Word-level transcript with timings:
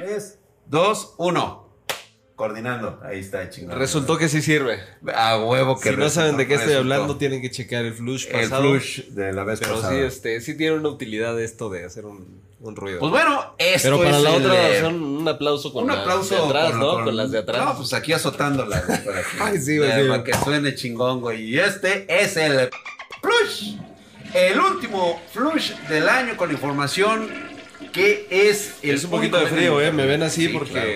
3, 0.00 0.38
2, 0.66 1.14
1. 1.18 1.70
Coordinando. 2.36 2.98
Ahí 3.04 3.18
está, 3.20 3.50
chingón. 3.50 3.76
Resultó 3.78 4.16
que 4.16 4.26
sí 4.30 4.40
sirve. 4.40 4.78
A 5.14 5.38
huevo 5.44 5.78
que 5.78 5.90
Si 5.90 5.96
no 5.96 6.08
saben 6.08 6.38
de 6.38 6.46
qué 6.46 6.54
estoy 6.54 6.70
resultó. 6.72 6.94
hablando, 6.94 7.16
tienen 7.18 7.42
que 7.42 7.50
checar 7.50 7.84
el 7.84 7.92
flush 7.92 8.28
El 8.30 8.48
pasado. 8.48 8.62
flush 8.62 9.00
de 9.08 9.32
la 9.34 9.44
vez 9.44 9.60
Pero 9.60 9.74
pasada. 9.74 9.92
sí, 9.92 9.98
este, 9.98 10.40
sí 10.40 10.56
tiene 10.56 10.76
una 10.76 10.88
utilidad 10.88 11.38
esto 11.38 11.68
de 11.68 11.84
hacer 11.84 12.06
un, 12.06 12.40
un 12.60 12.76
ruido. 12.76 12.98
Pues 12.98 13.10
bueno, 13.10 13.54
esto 13.58 13.88
Pero 13.90 13.98
para 13.98 14.16
es 14.16 14.22
la 14.22 14.36
el, 14.36 14.46
otra 14.46 14.80
son 14.80 15.02
un 15.02 15.28
aplauso 15.28 15.70
con 15.70 15.82
un 15.84 15.90
las 15.90 15.98
aplauso 15.98 16.34
de 16.34 16.40
atrás, 16.46 16.70
con- 16.70 16.80
¿no? 16.80 16.92
con- 16.94 17.04
Con 17.04 17.16
las 17.18 17.30
de 17.30 17.38
atrás. 17.40 17.62
No, 17.62 17.76
pues 17.76 17.92
aquí 17.92 18.14
azotándola, 18.14 18.80
güey, 18.86 19.04
para 19.04 19.20
que, 19.20 19.26
Ay, 19.40 19.58
sí, 19.60 19.76
güey, 19.76 19.92
sí. 20.02 20.08
para 20.08 20.24
que 20.24 20.32
suene 20.34 20.74
chingón, 20.74 21.20
güey. 21.20 21.42
Y 21.44 21.58
este 21.58 22.06
es 22.08 22.38
el 22.38 22.70
flush. 23.20 23.74
El 24.32 24.58
último 24.60 25.20
flush 25.32 25.72
del 25.90 26.08
año 26.08 26.38
con 26.38 26.50
información 26.50 27.49
que 27.92 28.26
es 28.30 28.78
el 28.82 28.90
es 28.96 29.04
un 29.04 29.10
poquito 29.10 29.38
de 29.38 29.46
frío, 29.46 29.80
eh. 29.80 29.92
Me 29.92 30.06
ven 30.06 30.22
así 30.22 30.46
Sí, 30.46 30.52
porque. 30.52 30.72
claro. 30.72 30.90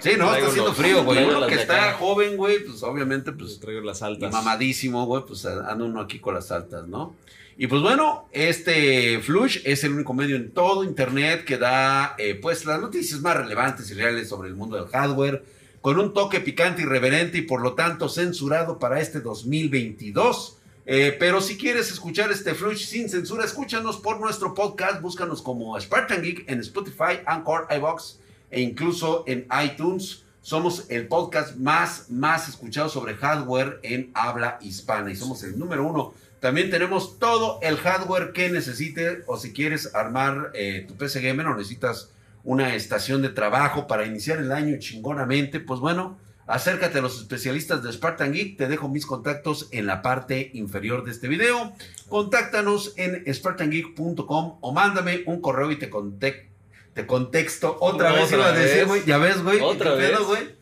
Sí, 0.00 0.10
no, 0.16 0.32
está 0.32 0.46
haciendo 0.48 0.72
frío, 0.74 1.02
güey. 1.04 1.24
Uno 1.24 1.46
que 1.48 1.56
está 1.56 1.94
joven, 1.94 2.36
güey, 2.36 2.64
pues 2.64 2.82
obviamente, 2.84 3.32
pues 3.32 3.58
Traigo 3.58 3.80
las 3.80 4.00
altas. 4.02 4.32
mamadísimo, 4.32 5.04
güey, 5.06 5.24
pues 5.26 5.44
anda 5.44 5.84
uno 5.84 6.00
aquí 6.00 6.20
con 6.20 6.34
las 6.34 6.52
altas, 6.52 6.86
¿no? 6.86 7.16
Y 7.56 7.66
pues 7.66 7.82
bueno, 7.82 8.28
este 8.30 9.18
Flush 9.18 9.58
es 9.64 9.82
el 9.82 9.92
único 9.94 10.14
medio 10.14 10.36
en 10.36 10.52
todo 10.52 10.84
Internet 10.84 11.44
que 11.44 11.58
da, 11.58 12.14
eh, 12.16 12.36
pues, 12.40 12.64
las 12.64 12.80
noticias 12.80 13.20
más 13.20 13.36
relevantes 13.36 13.90
y 13.90 13.94
reales 13.94 14.28
sobre 14.28 14.48
el 14.48 14.54
mundo 14.54 14.76
del 14.76 14.86
hardware, 14.86 15.42
con 15.80 15.98
un 15.98 16.14
toque 16.14 16.38
picante, 16.38 16.82
irreverente 16.82 17.38
y 17.38 17.42
por 17.42 17.60
lo 17.60 17.72
tanto 17.74 18.08
censurado 18.08 18.78
para 18.78 19.00
este 19.00 19.18
2022. 19.20 20.57
Eh, 20.90 21.14
pero 21.20 21.42
si 21.42 21.58
quieres 21.58 21.92
escuchar 21.92 22.32
este 22.32 22.54
Flush 22.54 22.86
sin 22.86 23.10
censura, 23.10 23.44
escúchanos 23.44 23.98
por 23.98 24.18
nuestro 24.20 24.54
podcast, 24.54 25.02
búscanos 25.02 25.42
como 25.42 25.78
Spartan 25.78 26.22
Geek 26.22 26.48
en 26.48 26.60
Spotify, 26.60 27.20
Anchor, 27.26 27.66
iBox 27.76 28.18
e 28.50 28.62
incluso 28.62 29.22
en 29.26 29.46
iTunes. 29.62 30.24
Somos 30.40 30.86
el 30.88 31.06
podcast 31.06 31.56
más, 31.56 32.08
más 32.08 32.48
escuchado 32.48 32.88
sobre 32.88 33.16
hardware 33.16 33.80
en 33.82 34.10
habla 34.14 34.58
hispana 34.62 35.10
y 35.10 35.16
somos 35.16 35.42
el 35.42 35.58
número 35.58 35.86
uno. 35.86 36.14
También 36.40 36.70
tenemos 36.70 37.18
todo 37.18 37.58
el 37.60 37.76
hardware 37.76 38.32
que 38.32 38.48
necesites 38.48 39.24
o 39.26 39.36
si 39.36 39.52
quieres 39.52 39.94
armar 39.94 40.52
eh, 40.54 40.86
tu 40.88 40.94
PC 40.94 41.20
Gamer 41.20 41.48
o 41.48 41.54
necesitas 41.54 42.12
una 42.44 42.74
estación 42.74 43.20
de 43.20 43.28
trabajo 43.28 43.86
para 43.86 44.06
iniciar 44.06 44.38
el 44.38 44.52
año 44.52 44.78
chingonamente, 44.78 45.60
pues 45.60 45.80
bueno, 45.80 46.16
acércate 46.48 46.98
a 46.98 47.02
los 47.02 47.18
especialistas 47.20 47.82
de 47.82 47.92
Spartan 47.92 48.32
Geek. 48.32 48.56
Te 48.56 48.66
dejo 48.66 48.88
mis 48.88 49.06
contactos 49.06 49.68
en 49.70 49.86
la 49.86 50.02
parte 50.02 50.50
inferior 50.54 51.04
de 51.04 51.12
este 51.12 51.28
video. 51.28 51.72
Contáctanos 52.08 52.94
en 52.96 53.22
spartangeek.com 53.32 54.58
o 54.60 54.72
mándame 54.72 55.22
un 55.26 55.40
correo 55.40 55.70
y 55.70 55.76
te 55.76 55.88
conte- 55.90 56.48
te 56.94 57.06
contexto. 57.06 57.76
Otra, 57.80 58.10
Otra 58.10 58.20
vez 58.22 58.32
iba 58.32 58.46
a 58.46 58.52
decir, 58.52 58.86
güey. 58.86 59.04
Ya 59.06 59.18
ves, 59.18 59.42
güey. 59.42 59.60
Otra 59.60 59.92
¿Qué 59.92 59.96
pedo, 59.98 60.26
güey? 60.26 60.58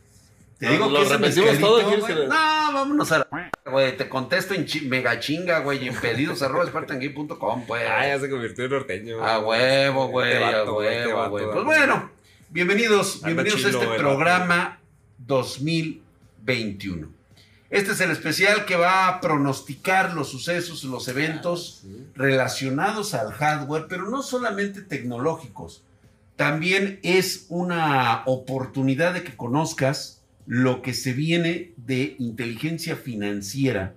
Te 0.59 0.67
¿Lo- 0.67 0.73
digo 0.73 0.89
lo 0.91 1.03
que 1.03 1.09
repetimos 1.11 1.59
todo? 1.61 1.81
¿Quieres 1.83 2.01
güey. 2.01 2.15
que- 2.15 2.27
No, 2.27 2.35
vámonos 2.73 3.13
a 3.13 3.19
la 3.19 3.51
güey. 3.71 3.97
Te 3.97 4.09
contesto 4.09 4.55
en 4.55 4.65
chi- 4.67 4.83
mega 4.89 5.21
chinga, 5.21 5.61
güey. 5.61 5.87
En 5.87 5.95
pedidos 5.95 6.43
arroba 6.43 6.67
spartangeek.com, 6.67 7.65
pues. 7.67 7.83
Ah, 7.89 8.07
ya 8.07 8.19
se 8.19 8.29
convirtió 8.31 8.65
en 8.65 8.71
norteño. 8.71 9.25
A 9.25 9.39
huevo, 9.39 10.09
güey, 10.09 10.33
Este 10.33 10.45
a 10.45 10.51
vato, 10.59 10.73
güey, 10.75 10.89
este 10.97 11.07
huevo, 11.09 11.29
güey. 11.29 11.45
vato. 11.45 11.55
Pues 11.65 11.79
bueno, 11.79 12.11
bienvenidos, 12.51 13.23
bienvenidos 13.23 13.65
a 13.65 13.69
este 13.69 13.87
programa 13.99 14.81
2021. 15.19 17.09
Este 17.69 17.93
es 17.93 18.01
el 18.01 18.13
especial 18.13 18.65
que 18.65 18.77
va 18.77 19.09
a 19.09 19.21
pronosticar 19.21 20.15
los 20.15 20.29
sucesos, 20.29 20.85
los 20.85 21.09
eventos 21.09 21.83
relacionados 22.15 23.13
al 23.13 23.33
hardware, 23.33 23.87
pero 23.89 24.09
no 24.09 24.23
solamente 24.23 24.83
tecnológicos. 24.83 25.83
También 26.37 27.01
es 27.03 27.47
una 27.49 28.23
oportunidad 28.27 29.15
de 29.15 29.25
que 29.25 29.37
conozcas 29.37 30.23
lo 30.47 30.81
que 30.81 30.95
se 30.95 31.13
viene 31.13 31.73
de 31.77 32.15
inteligencia 32.19 32.95
financiera 32.95 33.95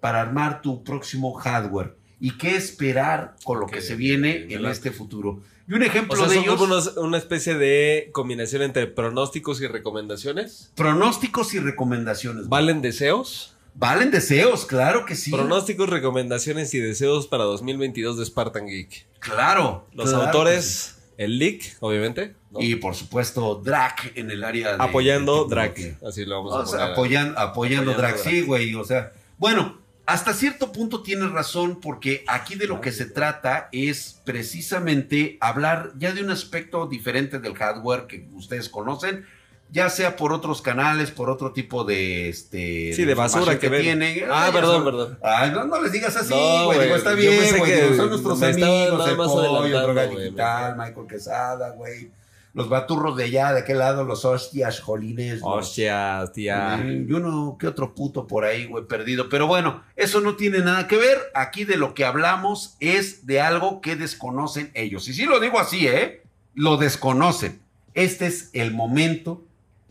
para 0.00 0.20
armar 0.20 0.60
tu 0.60 0.82
próximo 0.82 1.34
hardware 1.34 1.96
y 2.18 2.36
qué 2.36 2.56
esperar 2.56 3.36
con 3.44 3.60
lo 3.60 3.66
que 3.66 3.80
se 3.80 3.94
viene 3.94 4.46
en 4.50 4.64
este 4.66 4.90
futuro. 4.90 5.42
Y 5.68 5.72
un 5.74 5.82
ejemplo 5.82 6.14
O 6.14 6.16
sea, 6.16 6.26
de 6.28 6.34
son 6.34 6.44
ellos, 6.44 6.56
como 6.56 6.74
unos- 6.74 6.96
una 6.96 7.16
especie 7.18 7.54
de 7.54 8.10
combinación 8.12 8.62
entre 8.62 8.86
pronósticos 8.86 9.60
y 9.62 9.66
recomendaciones. 9.66 10.70
pronósticos 10.74 11.54
y 11.54 11.58
recomendaciones. 11.58 12.48
¿Valen 12.48 12.82
deseos? 12.82 13.54
Valen 13.76 14.10
deseos, 14.10 14.66
claro 14.66 15.04
que 15.04 15.16
sí. 15.16 15.30
Pronósticos, 15.32 15.88
recomendaciones 15.88 16.72
y 16.74 16.78
deseos 16.78 17.26
para 17.26 17.44
2022 17.44 18.18
de 18.18 18.24
Spartan 18.26 18.66
Geek. 18.66 19.06
Claro. 19.18 19.86
Los 19.94 20.10
claro 20.10 20.26
autores, 20.26 20.98
el 21.16 21.38
leak, 21.38 21.76
obviamente. 21.80 22.34
Y 22.56 22.76
por 22.76 22.94
supuesto, 22.94 23.56
Drac 23.64 24.12
en 24.14 24.30
el 24.30 24.44
área 24.44 24.76
de. 24.76 24.84
apoyando 24.84 25.44
de 25.44 25.50
Drac. 25.50 25.98
Así 26.06 26.24
lo 26.24 26.36
vamos 26.44 26.54
a 26.54 26.66
sea, 26.66 26.94
poner. 26.94 26.94
apoyan- 26.94 27.34
apoyando, 27.36 27.90
Apoyando 27.90 27.94
Drac. 27.94 28.16
sí, 28.18 28.42
güey. 28.42 28.74
O 28.76 28.84
sea, 28.84 29.12
bueno, 29.38 29.78
hasta 30.06 30.34
cierto 30.34 30.70
punto 30.72 31.02
tienes 31.02 31.30
razón, 31.32 31.80
porque 31.80 32.24
aquí 32.28 32.56
de 32.56 32.66
lo 32.66 32.80
que 32.80 32.92
se 32.92 33.06
trata 33.06 33.68
es 33.72 34.20
precisamente 34.24 35.38
hablar 35.40 35.92
ya 35.98 36.12
de 36.12 36.22
un 36.22 36.30
aspecto 36.30 36.86
diferente 36.86 37.38
del 37.38 37.54
hardware 37.54 38.06
que 38.06 38.26
ustedes 38.34 38.68
conocen, 38.68 39.26
ya 39.70 39.88
sea 39.88 40.14
por 40.16 40.32
otros 40.32 40.60
canales, 40.62 41.10
por 41.10 41.30
otro 41.30 41.52
tipo 41.52 41.84
de 41.84 42.28
este 42.28 42.92
Sí, 42.92 43.04
de 43.04 43.14
basura 43.14 43.58
que 43.58 43.68
ven. 43.68 43.82
tienen. 43.82 44.24
Ah, 44.30 44.50
perdón, 44.52 44.84
perdón. 44.84 45.18
Ay, 45.22 45.50
no, 45.50 45.64
no 45.64 45.82
les 45.82 45.90
digas 45.92 46.14
así, 46.16 46.34
güey. 46.64 46.92
está 46.92 47.14
bien, 47.14 47.58
güey. 47.58 47.70
que 47.72 47.96
Son 47.96 48.10
nuestros 48.10 48.42
amigos, 48.42 49.08
el 49.08 49.16
pollo, 49.16 50.74
Michael 50.76 51.06
Quesada, 51.08 51.70
güey. 51.70 52.10
Los 52.54 52.68
baturros 52.68 53.16
de 53.16 53.24
allá, 53.24 53.52
de 53.52 53.60
aquel 53.60 53.78
lado, 53.78 54.04
los 54.04 54.24
hostias, 54.24 54.78
jolines. 54.80 55.40
los- 55.40 55.48
Hostia, 55.66 56.24
tía. 56.32 56.80
Y 57.08 57.12
uno 57.12 57.56
que 57.58 57.66
otro 57.66 57.94
puto 57.94 58.26
por 58.28 58.44
ahí, 58.44 58.66
güey, 58.66 58.86
perdido. 58.86 59.28
Pero 59.28 59.46
bueno, 59.48 59.82
eso 59.96 60.20
no 60.20 60.36
tiene 60.36 60.60
nada 60.60 60.86
que 60.86 60.96
ver. 60.96 61.18
Aquí 61.34 61.64
de 61.64 61.76
lo 61.76 61.94
que 61.94 62.04
hablamos 62.04 62.76
es 62.78 63.26
de 63.26 63.40
algo 63.40 63.80
que 63.80 63.96
desconocen 63.96 64.70
ellos. 64.74 65.08
Y 65.08 65.14
sí 65.14 65.24
lo 65.26 65.40
digo 65.40 65.58
así, 65.58 65.88
¿eh? 65.88 66.22
Lo 66.54 66.76
desconocen. 66.76 67.60
Este 67.94 68.26
es 68.26 68.50
el 68.52 68.72
momento 68.72 69.42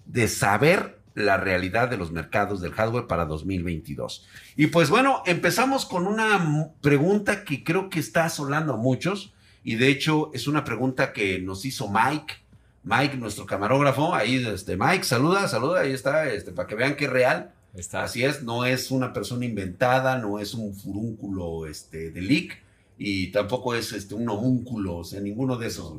de 0.05 0.29
saber 0.29 0.99
la 1.15 1.37
realidad 1.37 1.89
de 1.89 1.97
los 1.97 2.11
mercados 2.11 2.61
del 2.61 2.71
hardware 2.71 3.07
para 3.07 3.25
2022. 3.25 4.25
Y 4.55 4.67
pues 4.67 4.89
bueno, 4.89 5.21
empezamos 5.25 5.85
con 5.85 6.07
una 6.07 6.71
pregunta 6.81 7.43
que 7.43 7.63
creo 7.63 7.89
que 7.89 7.99
está 7.99 8.23
asolando 8.25 8.73
a 8.73 8.77
muchos. 8.77 9.33
Y 9.65 9.75
de 9.75 9.89
hecho 9.89 10.31
es 10.33 10.47
una 10.47 10.63
pregunta 10.63 11.13
que 11.13 11.39
nos 11.39 11.65
hizo 11.65 11.89
Mike. 11.89 12.35
Mike, 12.83 13.17
nuestro 13.17 13.45
camarógrafo, 13.45 14.13
ahí, 14.13 14.45
este, 14.45 14.75
Mike, 14.77 15.03
saluda, 15.03 15.47
saluda, 15.47 15.81
ahí 15.81 15.93
está, 15.93 16.27
este, 16.29 16.51
para 16.51 16.67
que 16.67 16.75
vean 16.75 16.95
que 16.95 17.05
es 17.05 17.11
real. 17.11 17.53
Está. 17.73 18.03
Así 18.03 18.23
es, 18.23 18.43
no 18.43 18.65
es 18.65 18.91
una 18.91 19.13
persona 19.13 19.45
inventada, 19.45 20.19
no 20.19 20.37
es 20.39 20.53
un 20.53 20.75
furúnculo 20.75 21.65
este, 21.65 22.11
de 22.11 22.21
leak 22.21 22.61
y 22.99 23.31
tampoco 23.31 23.73
es 23.73 23.93
este, 23.93 24.13
un 24.13 24.29
homúnculo, 24.29 24.97
o 24.97 25.03
sea, 25.03 25.19
ninguno 25.21 25.57
de 25.57 25.67
esos. 25.67 25.93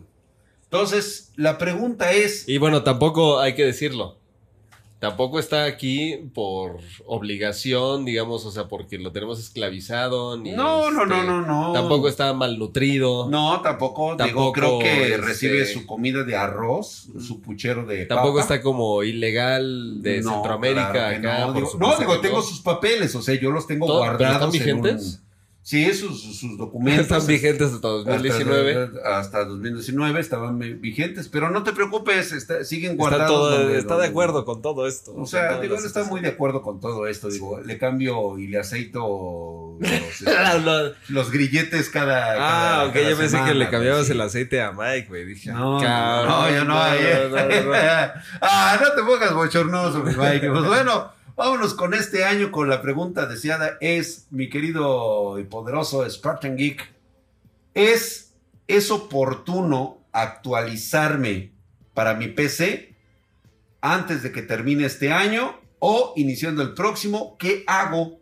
Entonces, 0.64 1.32
la 1.36 1.58
pregunta 1.58 2.12
es, 2.12 2.48
Y 2.48 2.58
bueno, 2.58 2.84
tampoco 2.84 3.40
hay 3.40 3.54
que 3.54 3.64
decirlo. 3.64 4.18
Tampoco 5.04 5.38
está 5.38 5.64
aquí 5.64 6.16
por 6.32 6.78
obligación, 7.04 8.04
digamos, 8.04 8.44
o 8.46 8.50
sea, 8.50 8.68
porque 8.68 8.98
lo 8.98 9.12
tenemos 9.12 9.38
esclavizado. 9.38 10.38
Ni 10.38 10.52
no, 10.52 10.90
no, 10.90 11.02
este, 11.02 11.14
no, 11.14 11.22
no, 11.24 11.42
no. 11.46 11.72
Tampoco 11.72 12.08
está 12.08 12.32
malnutrido. 12.32 13.28
No, 13.28 13.60
tampoco, 13.60 14.12
digo, 14.12 14.16
Tampoco, 14.16 14.52
creo 14.52 14.78
que 14.78 15.02
este, 15.04 15.16
recibe 15.18 15.66
su 15.66 15.86
comida 15.86 16.24
de 16.24 16.36
arroz, 16.36 17.08
su 17.20 17.40
puchero 17.40 17.84
de 17.86 18.06
Tampoco 18.06 18.38
papa. 18.38 18.54
está 18.54 18.62
como 18.62 19.02
ilegal 19.02 20.02
de 20.02 20.22
No, 20.22 20.32
Centroamérica 20.32 20.92
claro 20.92 21.20
que 21.20 21.26
acá. 21.28 21.46
No, 21.46 21.52
digo, 21.52 21.70
no, 21.78 21.96
digo, 21.98 22.20
tengo 22.20 22.36
no. 22.36 22.42
sus 22.42 22.60
papeles, 22.60 23.14
o 23.14 23.22
sea, 23.22 23.34
yo 23.34 23.50
los 23.50 23.66
tengo 23.66 23.86
pero 23.86 23.98
guardados. 23.98 24.54
¿están 24.54 24.68
en 24.68 24.76
un- 24.76 24.82
vigentes? 24.82 25.20
Sí, 25.66 25.94
sus, 25.94 26.20
sus- 26.38 26.58
documentos. 26.58 27.04
Están 27.04 27.26
vigentes 27.26 27.72
hasta 27.72 27.88
2019. 27.88 28.90
Hasta, 29.02 29.18
hasta 29.18 29.44
2019 29.46 30.20
estaban 30.20 30.58
vigentes, 30.58 31.28
pero 31.28 31.48
no 31.50 31.62
te 31.62 31.72
preocupes, 31.72 32.32
está- 32.32 32.64
siguen 32.64 32.90
Está, 32.92 33.00
guardados. 33.02 33.30
todo- 33.30 33.50
donde- 33.58 33.78
está 33.78 33.94
donde- 33.94 34.08
de 34.08 34.10
acuerdo 34.10 34.44
con 34.44 34.60
todo 34.60 34.86
esto. 34.86 35.14
O 35.16 35.24
sea, 35.26 35.58
digo, 35.62 35.76
él 35.78 35.84
está 35.86 36.04
muy 36.04 36.20
de 36.20 36.28
acuerdo 36.28 36.60
con 36.60 36.80
todo 36.80 37.06
esto. 37.06 37.30
Digo, 37.30 37.60
le 37.60 37.78
cambio 37.78 38.38
y 38.38 38.46
le 38.48 38.58
aceito 38.58 39.78
los, 39.80 39.90
este, 40.20 40.60
Lo- 40.60 40.92
los 41.08 41.30
grilletes 41.30 41.88
cada. 41.88 42.32
Ah, 42.34 42.36
cada- 42.36 42.84
ok, 42.88 42.92
cada 42.92 43.10
yo 43.10 43.16
pensé 43.16 43.30
semana, 43.30 43.48
que 43.52 43.58
le 43.58 43.70
cambiabas 43.70 44.06
sí. 44.06 44.12
el 44.12 44.20
aceite 44.20 44.60
a 44.60 44.72
Mike, 44.72 45.06
güey. 45.08 45.24
Dije, 45.24 45.50
No, 45.50 45.80
cabrón, 45.80 46.28
no, 46.28 46.50
yo 46.50 46.64
no, 46.66 46.78
ayer. 46.82 47.30
no, 47.30 47.36
no, 47.36 47.42
no. 47.46 47.72
ah, 48.42 48.78
no 48.82 48.92
te 48.94 49.02
pongas 49.02 49.32
bochornoso, 49.32 50.02
mi 50.04 50.14
Mike. 50.14 50.50
Pues 50.50 50.64
bueno, 50.66 51.10
vámonos 51.36 51.74
con 51.74 51.94
este 51.94 52.24
año 52.24 52.50
con 52.50 52.68
la 52.68 52.82
pregunta 52.82 53.26
deseada. 53.26 53.76
Es, 53.80 54.26
mi 54.30 54.48
querido 54.48 55.38
y 55.38 55.44
poderoso 55.44 56.08
Spartan 56.08 56.56
Geek, 56.56 56.92
¿es, 57.74 58.34
¿es 58.66 58.90
oportuno 58.90 60.04
actualizarme 60.12 61.52
para 61.92 62.14
mi 62.14 62.28
PC 62.28 62.94
antes 63.80 64.22
de 64.22 64.32
que 64.32 64.42
termine 64.42 64.84
este 64.84 65.12
año 65.12 65.60
o 65.78 66.12
iniciando 66.16 66.62
el 66.62 66.74
próximo? 66.74 67.36
¿Qué 67.38 67.64
hago? 67.66 68.20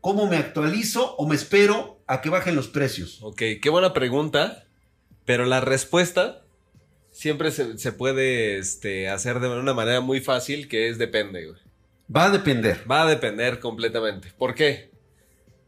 ¿Cómo 0.00 0.26
me 0.26 0.36
actualizo 0.36 1.16
o 1.16 1.26
me 1.26 1.34
espero 1.34 2.02
a 2.06 2.20
que 2.20 2.30
bajen 2.30 2.56
los 2.56 2.68
precios? 2.68 3.20
Ok, 3.22 3.42
qué 3.60 3.70
buena 3.70 3.92
pregunta. 3.92 4.60
Pero 5.24 5.46
la 5.46 5.62
respuesta 5.62 6.44
siempre 7.10 7.50
se, 7.50 7.78
se 7.78 7.92
puede 7.92 8.58
este, 8.58 9.08
hacer 9.08 9.40
de 9.40 9.48
una 9.48 9.72
manera 9.72 10.02
muy 10.02 10.20
fácil 10.20 10.68
que 10.68 10.90
es 10.90 10.98
depende, 10.98 11.46
güey. 11.46 11.63
Va 12.14 12.26
a 12.26 12.30
depender. 12.30 12.90
Va 12.90 13.02
a 13.02 13.06
depender 13.08 13.60
completamente. 13.60 14.32
¿Por 14.36 14.54
qué? 14.54 14.90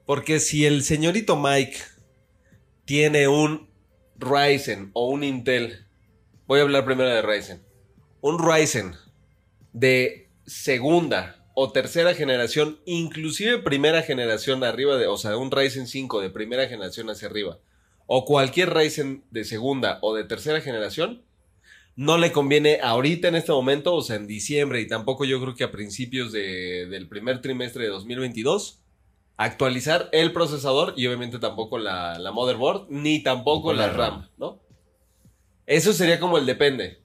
Porque 0.04 0.38
si 0.38 0.66
el 0.66 0.82
señorito 0.82 1.36
Mike 1.36 1.78
tiene 2.84 3.28
un 3.28 3.70
Ryzen 4.16 4.90
o 4.94 5.08
un 5.08 5.24
Intel, 5.24 5.86
voy 6.46 6.60
a 6.60 6.62
hablar 6.62 6.84
primero 6.84 7.10
de 7.10 7.22
Ryzen, 7.22 7.62
un 8.20 8.38
Ryzen 8.38 8.94
de 9.72 10.30
segunda 10.46 11.44
o 11.54 11.72
tercera 11.72 12.14
generación, 12.14 12.78
inclusive 12.84 13.58
primera 13.58 14.02
generación 14.02 14.62
arriba 14.62 14.96
de, 14.96 15.06
o 15.06 15.16
sea, 15.16 15.36
un 15.36 15.50
Ryzen 15.50 15.86
5 15.86 16.20
de 16.20 16.30
primera 16.30 16.68
generación 16.68 17.10
hacia 17.10 17.28
arriba, 17.28 17.58
o 18.06 18.24
cualquier 18.24 18.74
Ryzen 18.74 19.24
de 19.30 19.44
segunda 19.44 19.98
o 20.02 20.14
de 20.14 20.24
tercera 20.24 20.60
generación, 20.60 21.24
no 21.96 22.18
le 22.18 22.30
conviene 22.30 22.78
ahorita 22.82 23.28
en 23.28 23.36
este 23.36 23.52
momento, 23.52 23.94
o 23.94 24.02
sea, 24.02 24.16
en 24.16 24.26
diciembre 24.26 24.80
y 24.80 24.86
tampoco 24.86 25.24
yo 25.24 25.40
creo 25.40 25.54
que 25.54 25.64
a 25.64 25.72
principios 25.72 26.30
de- 26.30 26.86
del 26.90 27.08
primer 27.08 27.40
trimestre 27.40 27.84
de 27.84 27.90
2022, 27.90 28.82
actualizar 29.38 30.08
el 30.12 30.32
procesador 30.32 30.94
y 30.96 31.06
obviamente 31.06 31.38
tampoco 31.38 31.78
la, 31.78 32.18
la 32.18 32.32
motherboard, 32.32 32.86
ni 32.90 33.22
tampoco 33.22 33.72
la 33.72 33.88
RAM, 33.88 33.96
RAM. 34.20 34.28
¿no? 34.38 34.60
Eso 35.66 35.92
sería 35.92 36.20
como 36.20 36.38
el 36.38 36.46
depende. 36.46 37.00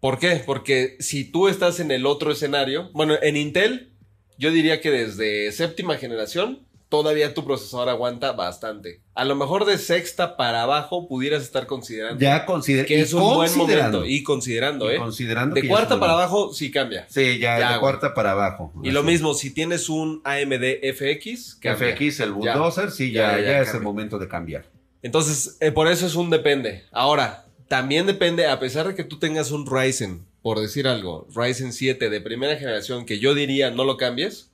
¿Por 0.00 0.18
qué? 0.18 0.42
Porque 0.46 0.96
si 1.00 1.24
tú 1.30 1.48
estás 1.48 1.80
en 1.80 1.90
el 1.90 2.06
otro 2.06 2.30
escenario, 2.30 2.90
bueno, 2.92 3.14
en 3.20 3.36
Intel, 3.36 3.92
yo 4.36 4.52
diría 4.52 4.80
que 4.80 4.90
desde 4.92 5.50
séptima 5.50 5.96
generación, 5.96 6.67
todavía 6.88 7.34
tu 7.34 7.44
procesador 7.44 7.88
aguanta 7.88 8.32
bastante. 8.32 9.00
A 9.14 9.24
lo 9.24 9.34
mejor 9.34 9.64
de 9.64 9.78
sexta 9.78 10.36
para 10.36 10.62
abajo 10.62 11.08
pudieras 11.08 11.42
estar 11.42 11.66
considerando 11.66 12.20
Ya 12.20 12.46
considera 12.46 12.86
que 12.86 13.00
es 13.00 13.12
un 13.12 13.34
buen 13.34 13.56
momento. 13.56 14.04
Y 14.04 14.22
considerando, 14.22 14.90
y 14.90 14.94
¿eh? 14.94 14.98
considerando 14.98 15.54
De 15.54 15.66
cuarta 15.66 16.00
para 16.00 16.14
abajo, 16.14 16.52
sí 16.52 16.70
cambia. 16.70 17.06
Sí, 17.08 17.38
ya, 17.38 17.58
Ya, 17.58 17.72
de 17.74 17.80
cuarta 17.80 18.14
para 18.14 18.32
abajo. 18.32 18.72
Y 18.82 18.90
lo 18.90 19.02
mismo, 19.02 19.34
si 19.34 19.50
tienes 19.50 19.88
un 19.88 20.22
AMD 20.24 20.64
FX, 20.94 21.56
cambia. 21.56 21.96
FX, 21.96 22.20
el 22.20 22.32
bulldozer, 22.32 22.90
sí, 22.90 23.12
ya, 23.12 23.38
Ya, 23.38 23.60
es 23.60 23.74
el 23.74 23.82
momento 23.82 24.18
de 24.18 24.28
cambiar. 24.28 24.64
Entonces, 25.02 25.56
eh, 25.60 25.70
por 25.70 25.88
eso 25.88 26.06
es 26.06 26.14
un 26.14 26.30
depende. 26.30 26.84
Ahora, 26.90 27.44
también 27.68 28.06
depende, 28.06 28.46
a 28.46 28.58
pesar 28.58 28.88
de 28.88 28.94
que 28.94 29.04
tú 29.04 29.18
tengas 29.18 29.50
un 29.50 29.66
Ryzen, 29.66 30.26
por 30.42 30.58
decir 30.58 30.88
algo, 30.88 31.26
Ryzen 31.34 31.72
7 31.72 32.08
de 32.08 32.20
primera 32.20 32.56
generación, 32.56 33.04
que 33.04 33.18
yo 33.18 33.34
diría 33.34 33.70
no 33.70 33.84
lo 33.84 33.96
cambies, 33.96 34.50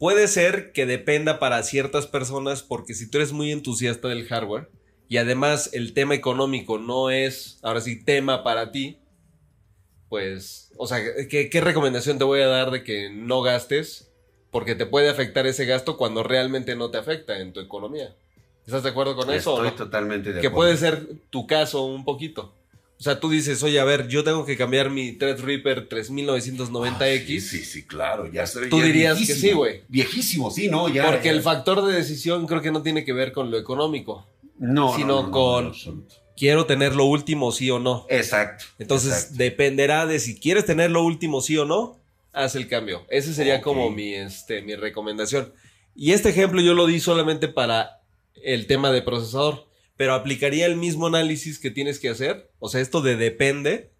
puede 0.00 0.26
ser 0.26 0.72
que 0.72 0.86
dependa 0.86 1.38
para 1.38 1.62
ciertas 1.62 2.08
personas, 2.08 2.62
porque 2.64 2.94
si 2.94 3.08
tú 3.08 3.18
eres 3.18 3.30
muy 3.32 3.52
entusiasta 3.52 4.08
del 4.08 4.26
hardware, 4.26 4.68
y 5.08 5.18
además 5.18 5.70
el 5.72 5.92
tema 5.92 6.14
económico 6.14 6.78
no 6.78 7.10
es, 7.10 7.58
ahora 7.62 7.80
sí, 7.80 8.02
tema 8.02 8.42
para 8.42 8.72
ti, 8.72 8.98
pues, 10.08 10.72
o 10.76 10.86
sea, 10.86 10.98
¿qué, 11.28 11.50
qué 11.50 11.60
recomendación 11.60 12.18
te 12.18 12.24
voy 12.24 12.40
a 12.40 12.46
dar 12.48 12.70
de 12.70 12.82
que 12.82 13.10
no 13.10 13.42
gastes? 13.42 14.10
Porque 14.50 14.74
te 14.74 14.86
puede 14.86 15.08
afectar 15.08 15.46
ese 15.46 15.66
gasto 15.66 15.96
cuando 15.96 16.22
realmente 16.24 16.74
no 16.74 16.90
te 16.90 16.98
afecta 16.98 17.38
en 17.38 17.52
tu 17.52 17.60
economía. 17.60 18.16
¿Estás 18.66 18.82
de 18.82 18.88
acuerdo 18.90 19.14
con 19.14 19.30
eso? 19.30 19.52
Estoy 19.54 19.68
no? 19.70 19.74
totalmente 19.76 20.32
de 20.32 20.40
Que 20.40 20.48
acuerdo. 20.48 20.56
puede 20.56 20.76
ser 20.78 21.06
tu 21.30 21.46
caso 21.46 21.84
un 21.84 22.04
poquito. 22.04 22.54
O 23.00 23.02
sea, 23.02 23.18
tú 23.18 23.30
dices, 23.30 23.62
oye, 23.62 23.80
a 23.80 23.84
ver, 23.84 24.08
yo 24.08 24.22
tengo 24.22 24.44
que 24.44 24.58
cambiar 24.58 24.90
mi 24.90 25.12
Threadripper 25.12 25.88
3990X. 25.88 26.92
Ah, 27.00 27.24
sí, 27.26 27.40
sí, 27.40 27.64
sí, 27.64 27.86
claro. 27.86 28.30
Ya 28.30 28.42
estoy, 28.42 28.68
Tú 28.68 28.78
ya 28.78 28.84
dirías 28.84 29.18
que 29.18 29.24
sí, 29.24 29.52
güey. 29.52 29.80
Viejísimo, 29.88 30.50
sí, 30.50 30.68
¿no? 30.68 30.86
Ya, 30.90 31.06
porque 31.06 31.28
ya. 31.28 31.30
el 31.30 31.40
factor 31.40 31.82
de 31.86 31.94
decisión 31.94 32.46
creo 32.46 32.60
que 32.60 32.70
no 32.70 32.82
tiene 32.82 33.02
que 33.02 33.14
ver 33.14 33.32
con 33.32 33.50
lo 33.50 33.56
económico. 33.56 34.26
no, 34.58 34.94
sino 34.94 35.06
no, 35.06 35.22
no, 35.22 35.26
no, 35.28 35.32
con-. 35.32 36.06
Quiero 36.36 36.66
tener 36.66 36.94
lo 36.94 37.06
último, 37.06 37.52
sí 37.52 37.70
o 37.70 37.78
no. 37.78 38.04
Exacto. 38.10 38.66
Entonces, 38.78 39.12
exacto. 39.12 39.36
dependerá 39.38 40.04
de 40.04 40.18
si 40.20 40.38
quieres 40.38 40.66
tener 40.66 40.90
lo 40.90 41.02
último, 41.02 41.40
sí 41.40 41.56
o 41.56 41.64
no, 41.64 41.98
haz 42.34 42.54
el 42.54 42.68
cambio. 42.68 43.06
Ese 43.08 43.32
sería 43.32 43.62
como 43.62 43.90
mi, 43.90 44.12
este, 44.12 44.60
mi 44.60 44.74
recomendación. 44.74 45.54
Y 45.94 46.12
este 46.12 46.28
ejemplo 46.28 46.60
yo 46.60 46.74
lo 46.74 46.86
di 46.86 47.00
solamente 47.00 47.48
para 47.48 48.02
el 48.42 48.66
tema 48.66 48.90
de 48.90 49.00
procesador, 49.00 49.66
pero 50.00 50.14
aplicaría 50.14 50.64
el 50.64 50.76
mismo 50.76 51.08
análisis 51.08 51.58
que 51.58 51.70
tienes 51.70 51.98
que 51.98 52.08
hacer. 52.08 52.50
O 52.58 52.70
sea, 52.70 52.80
esto 52.80 53.02
de 53.02 53.16
depende, 53.16 53.90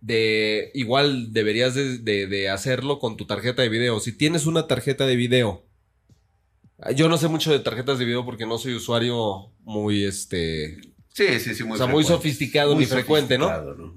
de 0.00 0.70
igual 0.74 1.32
deberías 1.32 1.74
de, 1.74 1.98
de- 1.98 2.28
de 2.28 2.48
hacerlo 2.48 3.00
con 3.00 3.16
tu 3.16 3.26
tarjeta 3.26 3.62
de 3.62 3.68
video. 3.68 3.98
Si 3.98 4.12
tienes 4.16 4.46
una 4.46 4.68
tarjeta 4.68 5.06
de 5.08 5.16
video, 5.16 5.66
yo 6.94 7.08
no 7.08 7.18
sé 7.18 7.26
mucho 7.26 7.50
de 7.50 7.58
tarjetas 7.58 7.98
de 7.98 8.04
video 8.04 8.24
porque 8.24 8.46
no 8.46 8.58
soy 8.58 8.74
usuario 8.74 9.50
muy, 9.64 10.04
este, 10.04 10.78
Sí, 11.12 11.40
sí, 11.40 11.52
sí, 11.56 11.64
muy 11.64 11.74
o 11.74 11.78
sea, 11.78 11.86
muy 11.88 12.04
sofisticado 12.04 12.76
ni 12.76 12.86
frecuente, 12.86 13.38
¿no? 13.38 13.48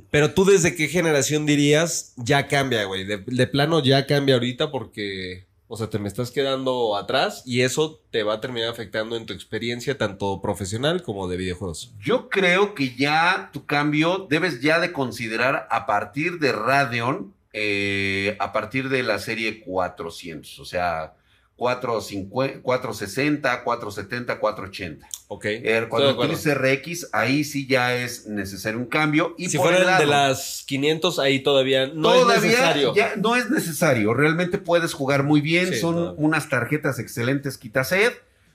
Pero 0.09 0.33
tú 0.33 0.44
desde 0.44 0.73
qué 0.75 0.88
generación 0.88 1.45
dirías 1.45 2.13
ya 2.18 2.47
cambia, 2.47 2.85
güey. 2.85 3.03
De, 3.06 3.18
de 3.23 3.45
plano 3.45 3.83
ya 3.83 4.07
cambia 4.07 4.33
ahorita 4.33 4.71
porque, 4.71 5.45
o 5.73 5.77
sea, 5.77 5.89
te 5.89 6.00
me 6.00 6.09
estás 6.09 6.31
quedando 6.31 6.97
atrás 6.97 7.44
y 7.45 7.62
eso 7.62 8.01
te 8.12 8.23
va 8.23 8.33
a 8.33 8.41
terminar 8.41 8.68
afectando 8.68 9.15
en 9.15 9.25
tu 9.25 9.31
experiencia 9.31 9.97
tanto 9.97 10.41
profesional 10.41 11.01
como 11.01 11.29
de 11.29 11.38
videojuegos. 11.38 11.94
Yo 11.97 12.27
creo 12.27 12.75
que 12.75 12.94
ya 12.94 13.51
tu 13.53 13.65
cambio 13.65 14.27
debes 14.29 14.59
ya 14.59 14.81
de 14.81 14.91
considerar 14.91 15.69
a 15.71 15.85
partir 15.85 16.39
de 16.39 16.51
Radeon, 16.51 17.33
eh, 17.53 18.35
a 18.41 18.51
partir 18.51 18.89
de 18.89 19.01
la 19.03 19.18
serie 19.18 19.62
400, 19.62 20.59
o 20.59 20.65
sea, 20.65 21.13
450, 21.61 22.61
460, 22.63 23.63
470, 23.63 24.39
480. 24.39 25.07
Ok. 25.27 25.45
Eh, 25.45 25.59
de 25.61 25.87
cuando 25.89 26.17
utilices 26.19 26.57
RX, 26.57 27.09
ahí 27.13 27.43
sí 27.43 27.67
ya 27.67 27.95
es 27.95 28.25
necesario 28.25 28.79
un 28.79 28.87
cambio. 28.87 29.35
Y 29.37 29.49
si 29.49 29.57
fueran 29.59 29.81
de 29.81 29.85
lado- 29.85 30.05
las 30.29 30.63
500, 30.65 31.19
ahí 31.19 31.39
todavía 31.41 31.85
no 31.85 32.13
Todavía 32.13 32.35
es 32.37 32.41
necesario. 32.43 32.95
ya 32.95 33.15
no 33.15 33.35
es 33.35 33.51
necesario. 33.51 34.13
Realmente 34.15 34.57
puedes 34.57 34.93
jugar 34.93 35.21
muy 35.21 35.39
bien. 35.39 35.67
Sí, 35.71 35.79
Son 35.79 35.95
no. 35.95 36.13
unas 36.13 36.49
tarjetas 36.49 36.97
excelentes 36.97 37.59
Kitased. 37.59 38.13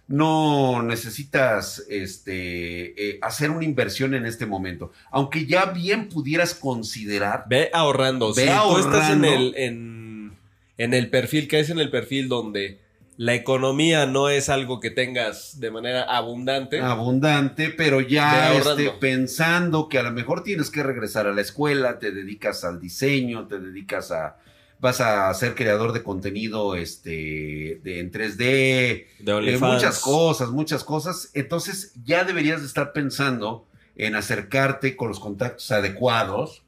No 0.08 0.82
necesitas 0.82 1.84
este, 1.88 3.10
eh, 3.10 3.18
hacer 3.22 3.50
una 3.50 3.64
inversión 3.64 4.14
en 4.14 4.26
este 4.26 4.46
momento. 4.46 4.90
Aunque 5.12 5.46
ya 5.46 5.66
bien 5.66 6.08
pudieras 6.08 6.54
considerar. 6.54 7.44
Ve 7.48 7.70
ahorrando. 7.72 8.34
Ve 8.34 8.42
si 8.42 8.48
tú 8.48 8.78
estás 8.78 9.10
en 9.10 9.24
ahorrando. 9.24 9.26
el, 9.28 9.54
en, 9.56 10.36
en 10.78 10.92
el 10.94 11.08
perfil, 11.08 11.46
caes 11.48 11.70
en 11.70 11.78
el 11.78 11.90
perfil 11.90 12.28
donde 12.28 12.84
la 13.16 13.34
economía 13.34 14.06
no 14.06 14.28
es 14.28 14.48
algo 14.48 14.78
que 14.78 14.90
tengas 14.90 15.58
de 15.58 15.70
manera 15.70 16.02
abundante. 16.02 16.80
abundante, 16.80 17.70
pero 17.70 18.00
ya 18.00 18.54
este, 18.54 18.90
pensando 18.90 19.88
que 19.88 19.98
a 19.98 20.02
lo 20.02 20.12
mejor 20.12 20.42
tienes 20.42 20.70
que 20.70 20.82
regresar 20.82 21.26
a 21.26 21.32
la 21.32 21.40
escuela, 21.40 21.99
te 21.99 22.12
dedicas 22.12 22.64
al 22.64 22.78
diseño, 22.78 23.46
te 23.46 23.58
dedicas 23.58 24.11
a, 24.11 24.37
vas 24.80 25.00
a 25.00 25.32
ser 25.32 25.54
creador 25.54 25.92
de 25.92 26.02
contenido 26.02 26.75
este, 26.75 27.80
de, 27.82 28.00
en 28.00 28.12
3D, 28.12 28.37
de 28.37 29.32
Eh, 29.54 29.58
muchas 29.58 30.00
cosas, 30.00 30.50
muchas 30.50 30.85
cosas. 30.85 31.30
Entonces 31.32 31.94
ya 32.04 32.25
deberías 32.25 32.61
de 32.61 32.66
estar 32.66 32.92
pensando 32.92 33.66
en 33.96 34.14
acercarte 34.14 34.94
con 34.94 35.08
los 35.08 35.20
contactos 35.20 35.70
adecuados 35.70 36.65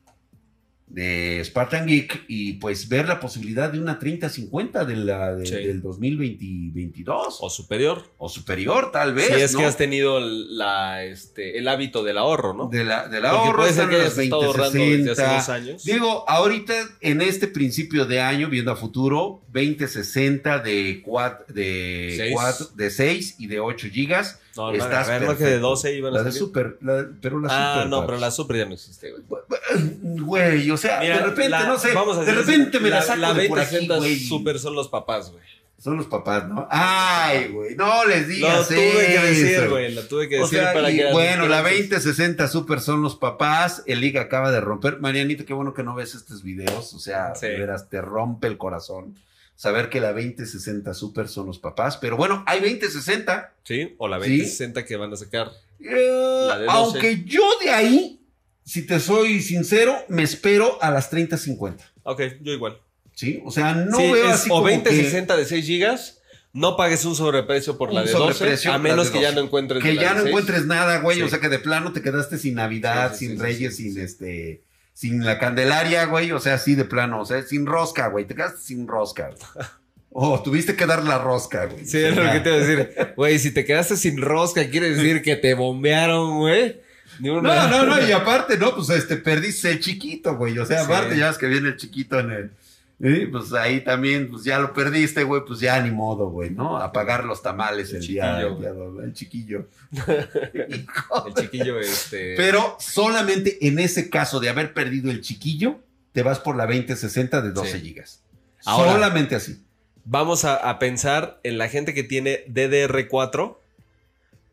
de 0.90 1.42
Spartan 1.44 1.86
Geek 1.86 2.24
y 2.28 2.54
pues 2.54 2.88
ver 2.88 3.06
la 3.08 3.20
posibilidad 3.20 3.70
de 3.70 3.78
una 3.78 3.98
3050 3.98 4.84
de 4.86 4.96
la, 4.96 5.34
de- 5.36 5.46
Sí. 5.46 5.54
del 5.54 5.82
2022 5.82 7.36
O 7.40 7.50
superior. 7.50 8.04
o 8.18 8.28
superior 8.28 8.90
tal 8.90 9.14
vez. 9.14 9.26
si 9.28 9.34
es 9.34 9.52
¿no? 9.52 9.58
que 9.60 9.64
has 9.66 9.76
tenido 9.76 10.18
la, 10.20 11.04
este, 11.04 11.58
el 11.58 11.68
hábito 11.68 12.02
del 12.04 12.18
ahorro, 12.18 12.54
¿no? 12.54 12.68
de 12.68 12.84
la, 12.84 13.08
del 13.08 13.20
Porque 13.22 13.36
ahorro, 13.36 13.58
puede 13.58 13.72
ser 13.72 13.88
que 13.88 13.96
hayas 13.96 14.16
estado 14.18 14.42
ahorrando 14.44 14.78
desde 14.78 15.10
hace 15.12 15.22
2060. 15.22 15.34
dos 15.34 15.48
años. 15.50 15.84
Digo, 15.84 16.24
ahorita 16.28 16.74
en 17.00 17.20
este 17.20 17.48
principio 17.48 18.06
de 18.06 18.20
año, 18.20 18.48
viendo 18.48 18.72
a 18.72 18.76
futuro, 18.76 19.42
2060 19.52 20.58
de 20.60 21.02
4 21.04 21.54
de, 21.54 22.34
de 22.76 22.90
6 22.90 23.36
y 23.38 23.46
de 23.46 23.60
8 23.60 23.88
gigas. 23.92 24.40
No, 24.58 24.72
no, 24.72 24.84
a 24.84 24.86
estás 24.86 25.08
ver, 25.08 25.22
no 25.22 25.28
que 25.28 25.34
de 25.34 25.38
perfecto. 25.44 25.68
12 25.68 25.94
iban 25.94 26.12
a 26.12 26.16
La 26.18 26.22
de 26.24 26.30
salir. 26.30 26.38
super, 26.38 26.78
la- 26.82 27.06
pero 27.22 27.40
la 27.40 27.48
ah, 27.50 27.74
super. 27.74 27.88
no, 27.88 27.96
paps. 27.98 28.06
pero 28.06 28.18
la 28.20 28.30
super 28.30 28.56
ya 28.58 28.64
no 28.66 28.74
existe, 28.74 29.10
güey. 29.12 29.22
Güey, 30.02 30.70
o 30.70 30.76
sea, 30.76 31.00
Mira, 31.00 31.18
de 31.18 31.24
repente, 31.24 31.48
la- 31.50 31.66
no 31.66 31.78
sé, 31.78 31.92
vamos 31.94 32.18
a 32.18 32.24
de 32.24 32.32
repente 32.34 32.80
me 32.80 32.90
la, 32.90 33.02
saco 33.02 33.20
La 33.20 33.34
de 33.34 33.48
por 33.48 33.58
aquí, 33.60 33.86
2060 33.86 33.96
güey. 33.96 34.18
super 34.18 34.58
son 34.58 34.74
los 34.74 34.88
papás, 34.88 35.30
güey. 35.30 35.42
Son 35.80 35.96
los 35.96 36.06
papás, 36.06 36.48
¿no? 36.48 36.66
Ay, 36.72 37.48
güey, 37.52 37.76
no 37.76 38.04
les 38.04 38.22
Lo 38.22 38.34
digas 38.34 38.66
tuve 38.66 38.76
que 39.06 39.18
decir, 39.20 39.68
güey. 39.68 39.94
Lo 39.94 40.02
tuve 40.02 40.28
que 40.28 40.38
O 40.40 40.42
decir 40.42 40.58
sea, 40.58 40.72
para 40.72 40.90
y 40.90 40.96
que. 40.96 41.12
bueno, 41.12 41.46
la 41.46 41.62
que- 41.62 41.70
2060 41.84 42.48
Super 42.48 42.80
son 42.80 43.00
los 43.00 43.14
papás. 43.14 43.84
El 43.86 44.00
Liga 44.00 44.22
acaba 44.22 44.50
de 44.50 44.60
romper. 44.60 44.98
Marianita, 44.98 45.44
qué 45.44 45.54
bueno 45.54 45.74
que 45.74 45.84
no 45.84 45.94
ves 45.94 46.16
estos 46.16 46.42
videos. 46.42 46.92
O 46.94 46.98
sea, 46.98 47.32
Sí. 47.36 47.46
de 47.46 47.58
veras, 47.60 47.88
te 47.88 48.00
rompe 48.00 48.48
el 48.48 48.58
corazón 48.58 49.14
saber 49.58 49.90
que 49.90 50.00
la 50.00 50.12
2060 50.12 50.94
Super 50.94 51.26
son 51.26 51.46
los 51.46 51.58
papás. 51.58 51.96
Pero 51.96 52.16
bueno, 52.16 52.44
hay 52.46 52.60
2060. 52.60 53.54
Sí, 53.64 53.94
o 53.98 54.06
la 54.06 54.16
Sí. 54.22 54.30
2060 54.38 54.84
que 54.84 54.96
van 54.96 55.12
a 55.12 55.16
sacar. 55.16 55.50
Eh, 55.80 56.46
La 56.48 56.58
de 56.58 56.64
12. 56.66 56.76
aunque 56.78 57.24
yo 57.24 57.42
de 57.62 57.70
ahí, 57.70 58.20
si 58.64 58.86
te 58.86 59.00
soy 59.00 59.42
sincero, 59.42 59.96
me 60.08 60.22
espero 60.22 60.78
a 60.80 60.90
las 60.92 61.10
3050. 61.10 61.84
Ok, 62.04 62.22
yo 62.40 62.52
igual. 62.52 62.78
¿Sí? 63.14 63.42
O 63.44 63.50
sea, 63.50 63.74
no 63.74 63.96
Sí, 63.96 64.12
veo 64.12 64.26
es 64.28 64.32
así 64.34 64.48
o 64.50 64.54
como 64.54 64.68
2060 64.68 65.34
que- 65.34 65.40
de 65.40 65.46
6 65.46 65.66
gigas 65.66 66.20
no 66.52 66.76
pagues 66.76 67.04
un 67.04 67.16
sobreprecio 67.16 67.76
por 67.76 67.92
la 67.92 68.02
de 68.04 68.12
12, 68.12 68.32
sobreprecio, 68.34 68.72
a 68.72 68.78
menos 68.78 69.06
de 69.08 69.12
que 69.14 69.20
ya 69.20 69.28
12. 69.30 69.40
no 69.40 69.46
encuentres 69.46 69.82
Que 69.82 69.96
ya 69.96 70.14
no 70.14 70.22
16. 70.22 70.28
encuentres 70.28 70.66
nada, 70.66 71.00
güey. 71.00 71.16
Sí. 71.18 71.22
O 71.24 71.28
sea 71.28 71.40
que 71.40 71.48
de 71.48 71.58
plano 71.58 71.92
te 71.92 72.00
quedaste 72.00 72.38
sin 72.38 72.54
Navidad, 72.54 73.12
Sí, 73.12 73.18
sí, 73.18 73.26
sin 73.26 73.36
sí, 73.36 73.42
Reyes, 73.42 73.76
sí, 73.76 73.82
sin 73.84 73.94
sí. 73.94 74.00
este. 74.02 74.62
Sin 74.98 75.24
la 75.24 75.38
Candelaria, 75.38 76.06
güey. 76.06 76.32
O 76.32 76.40
sea, 76.40 76.54
así 76.54 76.74
de 76.74 76.84
plano. 76.84 77.20
O 77.20 77.24
sea, 77.24 77.40
sin 77.42 77.66
rosca, 77.66 78.08
güey. 78.08 78.24
Te 78.24 78.34
quedaste 78.34 78.58
sin 78.60 78.88
rosca. 78.88 79.28
güey. 79.28 79.66
Oh, 80.10 80.42
tuviste 80.42 80.74
que 80.74 80.86
dar 80.86 81.04
la 81.04 81.18
rosca, 81.18 81.66
güey. 81.66 81.84
Sí, 81.86 81.98
es 81.98 82.16
lo 82.16 82.22
que 82.32 82.40
te 82.40 82.48
iba 82.48 82.56
a 82.56 82.60
decir. 82.60 82.96
Güey, 83.16 83.38
si 83.38 83.52
te 83.52 83.64
quedaste 83.64 83.96
sin 83.96 84.20
rosca, 84.20 84.68
quiere 84.68 84.90
decir 84.90 85.22
que 85.22 85.36
te 85.36 85.54
bombearon, 85.54 86.38
güey. 86.38 86.80
No, 87.20 87.40
no, 87.40 87.84
no, 87.84 88.08
y 88.08 88.10
aparte, 88.10 88.58
no, 88.58 88.74
pues 88.74 88.90
este, 88.90 89.16
perdiste 89.18 89.70
el 89.70 89.78
chiquito, 89.78 90.36
güey. 90.36 90.58
O 90.58 90.66
sea, 90.66 90.78
Sí. 90.80 90.84
aparte, 90.86 91.16
ya 91.16 91.28
ves 91.28 91.38
que 91.38 91.46
viene 91.46 91.68
el 91.68 91.76
chiquito 91.76 92.18
en 92.18 92.30
el. 92.32 92.50
Pues 92.98 93.52
ahí 93.52 93.80
también, 93.82 94.28
pues 94.28 94.42
ya 94.42 94.58
lo 94.58 94.72
perdiste, 94.72 95.22
güey, 95.22 95.42
pues 95.46 95.60
ya 95.60 95.80
ni 95.80 95.90
modo, 95.92 96.30
güey, 96.30 96.50
¿no? 96.50 96.78
A 96.78 96.92
pagar 96.92 97.24
los 97.24 97.42
tamales 97.42 97.90
el, 97.90 97.96
El 97.96 98.06
día, 98.08 98.24
chiquillo, 98.40 98.48
el, 98.54 98.58
día 98.60 98.72
do- 98.72 99.02
el 99.02 99.12
chiquillo. 99.12 99.68
El 101.26 101.34
chiquillo, 101.34 101.78
este. 101.80 102.34
Pero 102.36 102.76
solamente 102.80 103.66
en 103.66 103.78
ese 103.78 104.10
caso 104.10 104.40
de 104.40 104.48
haber 104.48 104.74
perdido 104.74 105.10
el 105.10 105.20
chiquillo, 105.20 105.78
te 106.12 106.22
vas 106.22 106.40
por 106.40 106.56
la 106.56 106.66
2060 106.66 107.40
de 107.42 107.52
12 107.52 107.72
Sí. 107.78 107.80
gigas. 107.86 108.22
Ahora- 108.64 108.92
solamente 108.92 109.36
así. 109.36 109.62
Vamos 110.04 110.44
a, 110.44 110.56
a 110.56 110.78
pensar 110.78 111.38
en 111.44 111.58
la 111.58 111.68
gente 111.68 111.94
que 111.94 112.02
tiene 112.02 112.44
DDR4, 112.48 113.56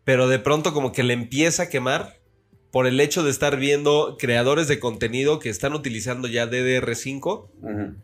pero 0.03 0.27
de 0.27 0.37
pronto 0.37 0.73
como 0.73 0.91
que 0.91 1.01
le 1.03 1.13
empieza 1.13 1.63
a 1.63 1.69
quemar 1.69 2.17
por 2.71 2.85
el 2.87 2.99
hecho 2.99 3.23
de 3.23 3.31
estar 3.31 3.57
viendo 3.57 4.17
creadores 4.19 4.67
de 4.67 4.79
contenido 4.79 5.39
que 5.39 5.49
están 5.49 5.73
utilizando 5.73 6.27
ya 6.27 6.45
DDR5. 6.45 7.47
Ujú. 7.61 7.95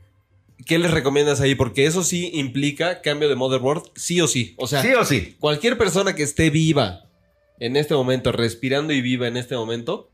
¿Qué 0.65 0.79
les 0.79 0.91
recomiendas 0.91 1.41
ahí? 1.41 1.55
Porque 1.55 1.85
eso 1.85 2.03
sí 2.03 2.31
implica 2.33 3.01
cambio 3.01 3.29
de 3.29 3.35
motherboard, 3.35 3.83
sí 3.95 4.21
o 4.21 4.27
sí. 4.27 4.55
O 4.57 4.67
sea, 4.67 4.81
¿Sí 4.81 4.93
o 4.93 5.05
sí? 5.05 5.35
cualquier 5.39 5.77
persona 5.77 6.15
que 6.15 6.23
esté 6.23 6.49
viva 6.49 7.09
en 7.59 7.77
este 7.77 7.93
momento, 7.93 8.31
respirando 8.31 8.91
y 8.93 9.01
viva 9.01 9.27
en 9.27 9.37
este 9.37 9.55
momento, 9.55 10.11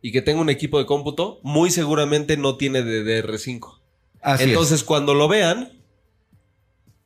y 0.00 0.12
que 0.12 0.22
tenga 0.22 0.40
un 0.40 0.50
equipo 0.50 0.78
de 0.78 0.86
cómputo, 0.86 1.40
muy 1.42 1.70
seguramente 1.70 2.36
no 2.36 2.56
tiene 2.56 2.82
DDR5. 2.82 3.80
Así 4.20 4.44
es. 4.44 4.48
Entonces, 4.50 4.84
cuando 4.84 5.14
lo 5.14 5.28
vean, 5.28 5.72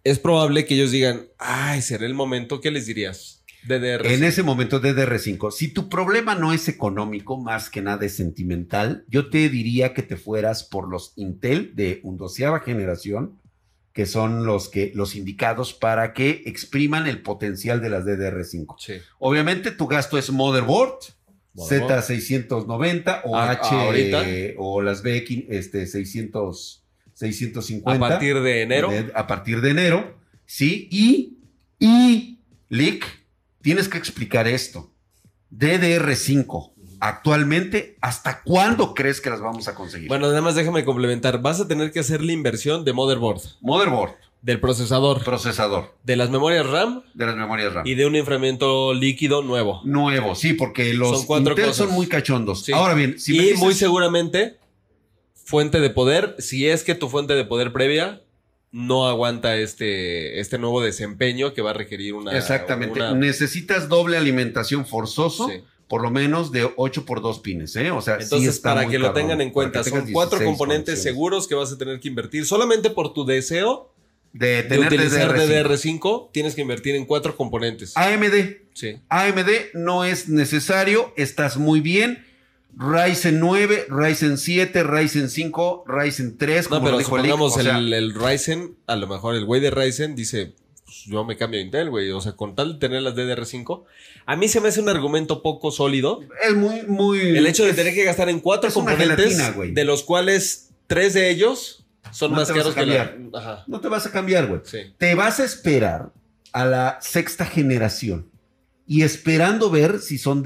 es 0.05 0.19
probable 0.19 0.65
que 0.65 0.75
ellos 0.75 0.91
digan, 0.91 1.29
ay, 1.39 1.83
será 1.83 2.07
el 2.07 2.15
momento, 2.15 2.61
¿qué 2.61 2.71
les 2.71 2.87
dirías? 2.87 3.38
DDR5. 3.69 4.07
En 4.07 4.25
ese 4.25 4.43
momento 4.43 4.81
DDR5, 4.81 5.51
si 5.53 5.69
tu 5.69 5.89
problema 5.89 6.35
no 6.35 6.53
es 6.53 6.69
económico, 6.69 7.37
más 7.41 7.69
que 7.71 7.83
nada 7.83 8.05
es 8.07 8.17
sentimental, 8.17 9.05
yo 9.09 9.29
te 9.31 9.49
diría 9.49 9.93
que 9.95 10.03
te 10.03 10.17
fueras 10.17 10.65
por 10.65 10.89
los 10.89 11.13
Intel 11.17 11.73
de 11.77 12.01
undoceava 12.03 12.61
generación, 12.61 13.39
que 13.93 14.07
son 14.07 14.47
los 14.47 14.69
que 14.69 14.93
los 14.95 15.15
indicados 15.17 15.75
para 15.75 16.13
que 16.13 16.43
expriman 16.47 17.07
el 17.07 17.21
potencial 17.23 17.81
de 17.81 17.91
las 17.91 18.05
DDR5. 18.05 18.77
Sí. 18.79 18.95
Obviamente 19.19 19.71
tu 19.73 19.87
gasto 19.87 20.17
es 20.19 20.31
motherboard, 20.31 20.99
Motherboard. 21.55 22.03
Z690 22.05 23.23
o 23.25 23.37
Ah, 23.37 23.51
H 23.51 23.75
ahorita. 23.75 24.25
o 24.59 24.81
las 24.83 25.03
B 25.03 25.25
este 25.51 25.87
600 25.87 26.85
650 27.15 28.07
A 28.07 28.09
partir 28.09 28.41
de 28.41 28.63
enero. 28.63 28.91
de- 28.91 29.11
a 29.15 29.27
partir 29.27 29.61
de 29.61 29.71
enero, 29.71 30.17
¿sí? 30.47 30.89
Y, 30.93 31.39
y, 31.81 32.39
Lick, 32.69 33.05
tienes 33.63 33.89
que 33.89 33.99
explicar 33.99 34.47
esto. 34.49 34.91
DDR5, 35.51 36.73
actualmente, 37.01 37.97
¿hasta 38.01 38.43
cuándo 38.43 38.95
crees 38.95 39.21
que 39.21 39.31
las 39.31 39.41
vamos 39.41 39.69
a 39.69 39.75
conseguir? 39.75 40.09
Bueno, 40.09 40.29
nada 40.29 40.41
más 40.41 40.55
déjame 40.55 40.85
complementar. 40.85 41.41
Vas 41.41 41.61
a 41.61 41.69
tener 41.69 41.91
que 41.93 42.01
hacer 42.01 42.23
la 42.23 42.33
inversión 42.33 42.85
de 42.85 42.93
motherboard, 42.93 43.41
Motherboard, 43.61 44.15
del 44.43 44.61
procesador, 44.61 45.25
procesador 45.25 45.97
de 46.05 46.17
las 46.17 46.31
memorias 46.31 46.67
RAM 46.67 47.03
de 47.15 47.27
las 47.27 47.37
memorias 47.37 47.73
RAM. 47.73 47.87
y 47.87 47.95
de 47.95 48.07
un 48.07 48.15
enfriamiento 48.17 48.95
líquido 48.95 49.43
nuevo. 49.43 49.81
Nuevo, 49.85 50.35
sí, 50.35 50.53
porque 50.53 50.95
los 50.95 51.19
Son 51.19 51.27
cuatro 51.27 51.51
Intel 51.53 51.67
cosas. 51.67 51.87
son 51.87 51.95
muy 51.95 52.07
cachondos. 52.07 52.65
Sí. 52.65 52.73
Ahora 52.73 52.95
bien, 52.95 53.19
si 53.19 53.33
me 53.33 53.39
y 53.39 53.47
dices- 53.47 53.59
muy 53.59 53.75
seguramente, 53.75 54.59
fuente 55.35 55.81
de 55.81 55.91
poder, 55.91 56.37
si 56.39 56.69
es 56.69 56.85
que 56.85 56.95
tu 56.95 57.09
fuente 57.09 57.35
de 57.35 57.45
poder 57.45 57.73
previa 57.73 58.23
no 58.71 59.09
aguanta 59.09 59.57
este, 59.57 60.41
este 60.41 60.59
nuevo 60.59 60.83
desempeño 60.83 61.55
que 61.55 61.63
va 61.63 61.71
a 61.71 61.75
requerir 61.75 62.15
una... 62.15 62.37
Exactamente. 62.37 62.99
una- 63.01 63.15
Necesitas 63.15 63.89
doble 63.89 64.17
alimentación 64.19 64.85
forzoso, 64.87 65.49
Sí. 65.49 65.63
por 65.89 66.03
lo 66.03 66.11
menos 66.11 66.53
de 66.53 66.71
8 66.77 67.07
por 67.07 67.23
2 67.23 67.41
pines, 67.41 67.75
¿eh? 67.77 67.91
O 67.91 68.03
sea, 68.03 68.17
sí 68.19 68.25
Entonces, 68.25 68.55
está 68.57 68.75
para 68.75 68.83
muy 68.83 68.93
que 68.93 68.99
lo 68.99 69.13
tengan 69.15 69.41
en 69.41 69.51
cuenta, 69.51 69.83
son 69.83 70.11
cuatro 70.13 70.39
16 70.39 70.45
componentes 70.45 71.03
seguros 71.03 71.49
que 71.49 71.55
vas 71.55 71.73
a 71.73 71.79
tener 71.79 71.99
que 71.99 72.09
invertir. 72.09 72.45
Solamente 72.45 72.91
por 72.91 73.15
tu 73.15 73.25
deseo 73.25 73.91
de 74.35 74.57
de 74.57 74.63
tener 74.65 74.87
utilizar 74.89 75.35
DDR5. 75.35 75.65
DDR5, 75.65 76.31
tienes 76.33 76.55
que 76.55 76.61
invertir 76.61 76.95
en 76.95 77.07
cuatro 77.07 77.35
componentes. 77.37 77.97
AMD. 77.97 78.59
Sí. 78.75 78.99
AMD 79.09 79.49
no 79.73 80.05
es 80.05 80.29
necesario, 80.29 81.15
estás 81.17 81.57
muy 81.57 81.81
bien. 81.81 82.27
Ryzen 82.79 83.41
9, 83.41 83.87
Ryzen 83.89 84.39
7, 84.39 84.83
Ryzen 84.85 85.29
5, 85.29 85.85
Ryzen 85.87 86.39
3, 86.39 86.65
No, 86.71 86.77
como 86.79 86.85
pero 86.87 87.01
supongamos 87.01 87.57
o 87.57 87.61
sea, 87.61 87.79
el, 87.79 87.93
el 87.93 88.15
Ryzen, 88.15 88.77
a 88.87 88.95
lo 88.97 89.07
mejor 89.09 89.35
el 89.35 89.45
güey 89.45 89.61
de 89.61 89.71
Ryzen 89.71 90.15
dice, 90.15 90.55
pues, 90.85 91.05
yo 91.07 91.25
me 91.25 91.37
cambio 91.37 91.59
a 91.59 91.63
Intel, 91.63 91.91
güey. 91.91 92.11
O 92.13 92.21
sea, 92.21 92.33
con 92.33 92.55
tal 92.55 92.75
de 92.75 92.79
tener 92.79 93.03
las 93.03 93.15
DDR5, 93.17 93.85
a 94.27 94.37
mí 94.37 94.47
se 94.49 94.61
me 94.61 94.69
hace 94.69 94.81
un 94.81 94.89
argumento 94.89 95.43
poco 95.43 95.73
sólido. 95.73 96.21
es 96.49 96.55
muy, 96.55 96.83
muy... 96.87 97.19
El 97.37 97.47
hecho 97.49 97.65
de 97.65 97.71
es- 97.71 97.77
tener 97.77 97.95
que 97.95 98.05
gastar 98.05 98.29
en 98.29 98.39
cuatro 98.41 98.71
componentes, 98.73 99.37
gelatina, 99.39 99.73
de 99.75 99.85
los 99.85 100.05
cuales 100.05 100.71
tres 100.87 101.15
de 101.15 101.31
ellos 101.31 101.85
son 102.13 102.31
No 102.31 102.37
más 102.39 102.49
caros 102.53 102.75
que 102.75 102.87
la... 102.87 103.13
Ajá, 103.35 103.65
No 103.67 103.81
te 103.81 103.89
vas 103.89 104.07
a 104.07 104.13
cambiar, 104.13 104.47
güey. 104.47 104.61
sí. 104.65 104.79
Te 104.99 105.15
vas 105.17 105.41
a 105.41 105.45
esperar 105.45 106.13
a 106.53 106.65
la 106.65 106.99
sexta 107.03 107.45
generación 107.45 108.31
y 108.87 109.03
esperando 109.03 109.69
ver 109.69 109.99
si 109.99 110.17
son 110.17 110.43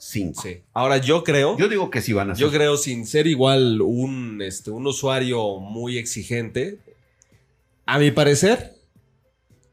DDR5. 0.00 0.32
Sí. 0.34 0.62
Ahora 0.72 0.96
yo 0.96 1.22
creo... 1.22 1.58
Yo 1.58 1.68
digo 1.68 1.90
que 1.90 2.00
sí 2.00 2.14
van 2.14 2.30
a 2.30 2.34
ser. 2.34 2.46
Yo 2.46 2.50
creo, 2.50 2.76
sin 2.78 3.06
ser 3.06 3.26
igual 3.26 3.82
un, 3.82 4.40
este, 4.40 4.70
un 4.70 4.86
usuario 4.86 5.58
muy 5.58 5.98
exigente, 5.98 6.78
a 7.84 7.98
mi 7.98 8.10
parecer, 8.10 8.74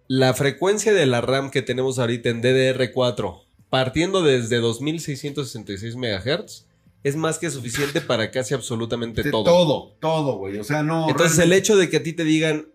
la 0.07 0.33
frecuencia 0.33 0.93
de 0.93 1.05
la 1.05 1.21
RAM 1.21 1.49
que 1.49 1.61
tenemos 1.61 1.97
ahorita 1.97 2.29
en 2.29 2.43
DDR4, 2.43 3.41
partiendo 3.69 4.21
desde 4.21 4.57
2666 4.57 5.95
MHz, 5.95 6.65
es 7.03 7.15
más 7.15 7.39
que 7.39 7.49
suficiente 7.49 8.01
para 8.01 8.31
casi 8.31 8.53
absolutamente 8.53 9.23
De 9.23 9.31
todo. 9.31 9.43
todo, 9.45 9.95
todo, 10.01 10.37
güey. 10.39 10.57
O 10.57 10.63
sea, 10.63 10.83
no. 10.83 11.09
Entonces, 11.09 11.39
el 11.39 11.53
hecho 11.53 11.77
de 11.77 11.89
que 11.89 11.97
a 11.97 12.03
ti 12.03 12.11
te 12.11 12.25
digan, 12.25 12.67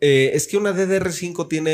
eh, 0.00 0.30
es 0.34 0.46
que 0.46 0.56
una 0.56 0.72
DDR5 0.72 1.48
tiene 1.48 1.70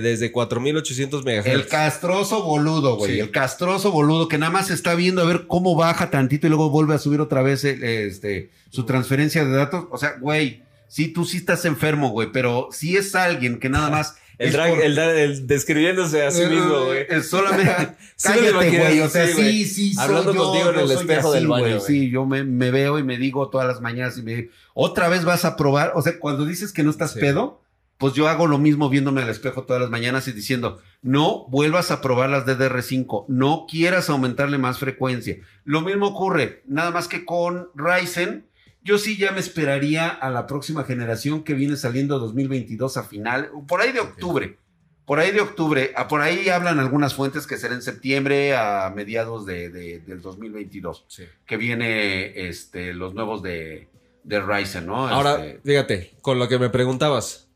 desde 0.00 0.32
4800 0.32 1.24
MHz. 1.24 1.46
El 1.46 1.68
castroso 1.68 2.42
boludo, 2.42 2.96
güey. 2.96 3.12
Sí. 3.12 3.20
El 3.20 3.30
castroso 3.30 3.92
boludo 3.92 4.26
que 4.26 4.38
nada 4.38 4.50
más 4.50 4.70
está 4.70 4.94
viendo 4.94 5.22
a 5.22 5.26
ver 5.26 5.46
cómo 5.46 5.76
baja 5.76 6.10
tantito 6.10 6.46
y 6.46 6.50
luego 6.50 6.70
vuelve 6.70 6.94
a 6.94 6.98
subir 6.98 7.20
otra 7.20 7.42
vez 7.42 7.64
el, 7.64 7.84
este, 7.84 8.50
su 8.70 8.84
transferencia 8.84 9.44
de 9.44 9.52
datos. 9.52 9.84
O 9.92 9.98
sea, 9.98 10.16
güey, 10.20 10.62
sí, 10.88 11.08
tú 11.08 11.24
sí 11.24 11.36
estás 11.36 11.64
enfermo, 11.64 12.10
güey, 12.10 12.32
pero 12.32 12.68
si 12.72 12.96
es 12.96 13.14
alguien 13.14 13.60
que 13.60 13.68
nada 13.68 13.90
más. 13.90 14.16
El, 14.42 14.52
drag- 14.54 14.74
por- 14.74 14.82
el 14.84 15.46
describiéndose 15.46 16.22
a 16.24 16.30
sí 16.30 16.44
mismo, 16.46 16.84
güey. 16.86 17.06
Eh, 17.08 17.22
solamente. 17.22 17.88
Cállate, 18.22 18.78
güey. 18.78 19.00
O 19.00 19.08
sea, 19.08 19.26
sí, 19.26 19.64
sí, 19.64 19.94
soy 19.94 20.04
Hablando 20.04 20.34
yo, 20.34 20.44
contigo 20.44 20.70
en 20.70 20.78
el 20.80 20.90
espejo 20.90 21.28
así, 21.30 21.38
del 21.38 21.48
baño. 21.48 21.80
Sí, 21.80 22.10
yo 22.10 22.26
me, 22.26 22.44
me 22.44 22.70
veo 22.70 22.98
y 22.98 23.02
me 23.02 23.18
digo 23.18 23.48
todas 23.50 23.66
las 23.66 23.80
mañanas 23.80 24.16
y 24.18 24.22
me 24.22 24.34
digo, 24.34 24.52
otra 24.74 25.08
vez 25.08 25.24
vas 25.24 25.44
a 25.44 25.56
probar. 25.56 25.92
O 25.94 26.02
sea, 26.02 26.18
cuando 26.18 26.44
dices 26.44 26.72
que 26.72 26.82
no 26.82 26.90
estás 26.90 27.12
Sí. 27.12 27.20
pedo, 27.20 27.60
pues 27.98 28.14
yo 28.14 28.26
hago 28.28 28.46
lo 28.48 28.58
mismo 28.58 28.88
viéndome 28.88 29.22
al 29.22 29.28
espejo 29.28 29.62
todas 29.62 29.80
las 29.80 29.90
mañanas 29.90 30.26
y 30.26 30.32
diciendo, 30.32 30.80
no 31.02 31.46
vuelvas 31.48 31.90
a 31.92 32.00
probar 32.00 32.30
las 32.30 32.44
DDR5, 32.46 33.26
no 33.28 33.66
quieras 33.70 34.10
aumentarle 34.10 34.58
más 34.58 34.78
frecuencia. 34.78 35.36
Lo 35.64 35.82
mismo 35.82 36.08
ocurre, 36.08 36.62
nada 36.66 36.90
más 36.90 37.06
que 37.06 37.24
con 37.24 37.68
Ryzen. 37.76 38.46
Yo 38.84 38.98
sí 38.98 39.16
ya 39.16 39.30
me 39.32 39.40
esperaría 39.40 40.08
a 40.08 40.30
la 40.30 40.46
próxima 40.46 40.84
generación 40.84 41.44
que 41.44 41.54
viene 41.54 41.76
saliendo 41.76 42.18
2022 42.18 42.96
a 42.96 43.04
final, 43.04 43.50
por 43.68 43.80
ahí 43.80 43.92
de 43.92 44.00
octubre. 44.00 44.58
Por 45.04 45.18
ahí 45.18 45.32
de 45.32 45.40
octubre, 45.40 45.92
a 45.96 46.06
por 46.06 46.20
ahí 46.20 46.48
hablan 46.48 46.78
algunas 46.78 47.14
fuentes 47.14 47.46
que 47.48 47.56
será 47.58 47.74
en 47.74 47.82
septiembre 47.82 48.54
a 48.56 48.90
mediados 48.94 49.44
de, 49.46 49.68
de- 49.68 49.98
del 50.00 50.20
2022, 50.22 51.04
Sí. 51.08 51.24
que 51.44 51.56
viene 51.56 52.48
este, 52.48 52.94
los 52.94 53.12
nuevos 53.12 53.42
de, 53.42 53.88
de 54.22 54.40
Ryzen, 54.40 54.86
¿no? 54.86 55.08
Ahora, 55.08 55.44
Este, 55.44 55.60
fíjate, 55.68 56.12
con 56.22 56.38
lo 56.38 56.48
que 56.48 56.58
me 56.60 56.70
preguntabas, 56.70 57.48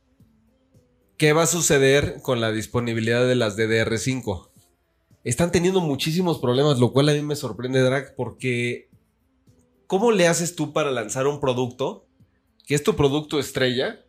¿qué 1.16 1.32
va 1.32 1.44
a 1.44 1.46
suceder 1.46 2.16
con 2.20 2.40
la 2.40 2.50
disponibilidad 2.50 3.26
de 3.26 3.36
las 3.36 3.56
DDR5? 3.56 4.48
Están 5.22 5.50
teniendo 5.52 5.80
muchísimos 5.80 6.38
problemas, 6.40 6.78
lo 6.80 6.92
cual 6.92 7.08
a 7.08 7.12
mí 7.12 7.22
me 7.22 7.36
sorprende, 7.36 7.80
Drag, 7.80 8.14
porque 8.16 8.85
¿cómo 9.86 10.12
le 10.12 10.26
haces 10.28 10.56
tú 10.56 10.72
para 10.72 10.90
lanzar 10.90 11.26
un 11.26 11.40
producto 11.40 12.06
que 12.66 12.74
es 12.74 12.82
tu 12.82 12.96
producto 12.96 13.38
estrella 13.38 14.00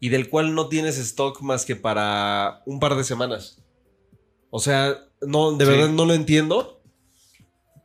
y 0.00 0.08
del 0.10 0.28
cual 0.28 0.54
no 0.54 0.68
tienes 0.68 0.98
stock 0.98 1.40
más 1.40 1.64
que 1.64 1.76
para 1.76 2.62
un 2.66 2.80
par 2.80 2.94
de 2.96 3.04
semanas? 3.04 3.62
O 4.50 4.60
sea, 4.60 4.98
no, 5.22 5.52
de 5.52 5.64
Sí. 5.64 5.70
verdad 5.70 5.88
no 5.88 6.04
lo 6.04 6.14
entiendo. 6.14 6.80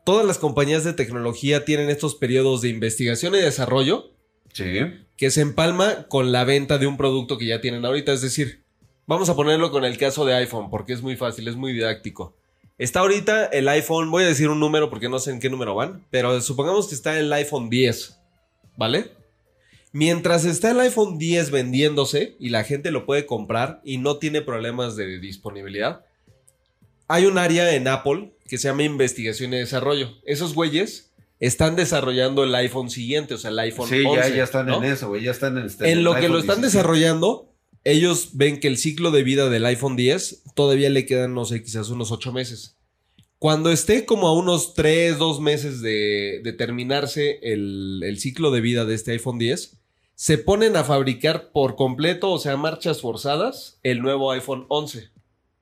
Todas 0.06 0.26
las 0.26 0.38
compañías 0.38 0.84
de 0.84 0.94
tecnología 0.94 1.66
tienen 1.66 1.90
estos 1.90 2.16
periodos 2.16 2.62
de 2.62 2.70
investigación 2.70 3.36
y 3.36 3.40
desarrollo 3.40 4.12
sí. 4.54 4.80
que 5.18 5.32
se 5.32 5.42
empalma 5.42 6.08
con 6.08 6.32
la 6.32 6.44
venta 6.46 6.78
de 6.78 6.88
un 6.88 6.98
producto 6.98 7.38
que 7.38 7.46
ya 7.48 7.62
tienen 7.62 7.86
ahorita. 7.86 8.14
Es 8.14 8.22
decir, 8.22 8.64
Vamos 9.08 9.28
a 9.28 9.36
ponerlo 9.36 9.72
con 9.72 9.86
el 9.86 9.98
caso 9.98 10.24
de 10.24 10.36
iPhone, 10.36 10.70
porque 10.70 10.94
es 10.94 11.02
muy 11.02 11.16
fácil, 11.16 11.48
es 11.48 11.56
muy 11.56 11.74
didáctico. 11.74 12.38
Está 12.80 13.02
ahorita 13.02 13.46
el 13.46 13.68
iPhone, 13.70 14.10
voy 14.10 14.24
a 14.24 14.28
decir 14.28 14.50
un 14.50 14.60
número 14.60 14.90
porque 14.90 15.10
no 15.10 15.20
sé 15.20 15.30
en 15.32 15.40
qué 15.40 15.50
número 15.50 15.76
van, 15.76 16.06
pero 16.10 16.42
supongamos 16.42 16.88
que 16.88 16.96
está 16.96 17.20
el 17.20 17.32
iPhone 17.34 17.70
10, 17.70 18.18
¿vale? 18.78 19.12
Mientras 19.92 20.46
está 20.46 20.72
el 20.72 20.80
iPhone 20.80 21.18
10 21.18 21.52
vendiéndose 21.52 22.36
y 22.40 22.50
la 22.50 22.64
gente 22.64 22.90
lo 22.92 23.06
puede 23.06 23.26
comprar 23.26 23.82
y 23.84 23.98
no 23.98 24.18
tiene 24.18 24.42
problemas 24.42 24.96
de 24.96 25.20
disponibilidad, 25.20 26.06
hay 27.08 27.26
un 27.26 27.38
área 27.38 27.76
en 27.76 27.88
Apple 27.88 28.32
que 28.48 28.58
se 28.58 28.68
llama 28.70 28.84
investigación 28.84 29.54
y 29.54 29.58
desarrollo. 29.58 30.12
Esos 30.26 30.54
güeyes 30.54 31.12
están 31.40 31.76
desarrollando 31.76 32.44
el 32.44 32.54
iPhone 32.56 32.90
siguiente, 32.90 33.34
o 33.34 33.38
sea, 33.38 33.50
el 33.50 33.60
iPhone 33.60 33.90
Sí, 33.90 34.04
11. 34.06 34.30
ya, 34.30 34.36
ya 34.36 34.44
están 34.44 34.68
¿no? 34.68 34.78
en 34.78 34.92
eso, 34.92 35.10
güey. 35.10 35.24
Ya 35.24 35.32
están 35.32 35.58
en 35.58 35.66
este. 35.66 35.92
En 35.92 36.04
lo 36.04 36.14
que 36.16 36.30
lo 36.30 36.38
están 36.40 36.62
17. 36.62 36.68
desarrollando, 36.68 37.49
ellos 37.84 38.32
ven 38.34 38.60
que 38.60 38.68
el 38.68 38.78
ciclo 38.78 39.12
de 39.12 39.24
vida 39.24 39.50
del 39.50 39.66
iPhone 39.66 39.96
10 39.96 40.44
todavía 40.56 40.90
le 40.90 41.06
quedan, 41.06 41.34
no 41.34 41.46
sé, 41.46 41.64
quizás 41.64 41.90
unos 41.90 42.12
8 42.12 42.32
meses. 42.32 42.76
Cuando 43.38 43.72
esté 43.72 44.06
como 44.06 44.28
a 44.28 44.34
unos 44.34 44.74
3, 44.74 45.18
2 45.18 45.40
meses 45.40 45.82
de, 45.82 46.42
de 46.44 46.54
terminarse 46.54 47.40
el, 47.42 48.02
el 48.04 48.20
ciclo 48.20 48.52
de 48.52 48.62
vida 48.62 48.86
de 48.86 48.96
este 48.96 49.12
iPhone 49.12 49.40
10, 49.40 49.78
se 50.16 50.38
ponen 50.38 50.76
a 50.76 50.84
fabricar 50.84 51.52
por 51.54 51.78
completo, 51.78 52.32
o 52.32 52.40
sea, 52.40 52.58
marchas 52.58 53.00
forzadas, 53.00 53.80
el 53.84 54.02
nuevo 54.02 54.32
iPhone 54.32 54.66
11. 54.68 55.10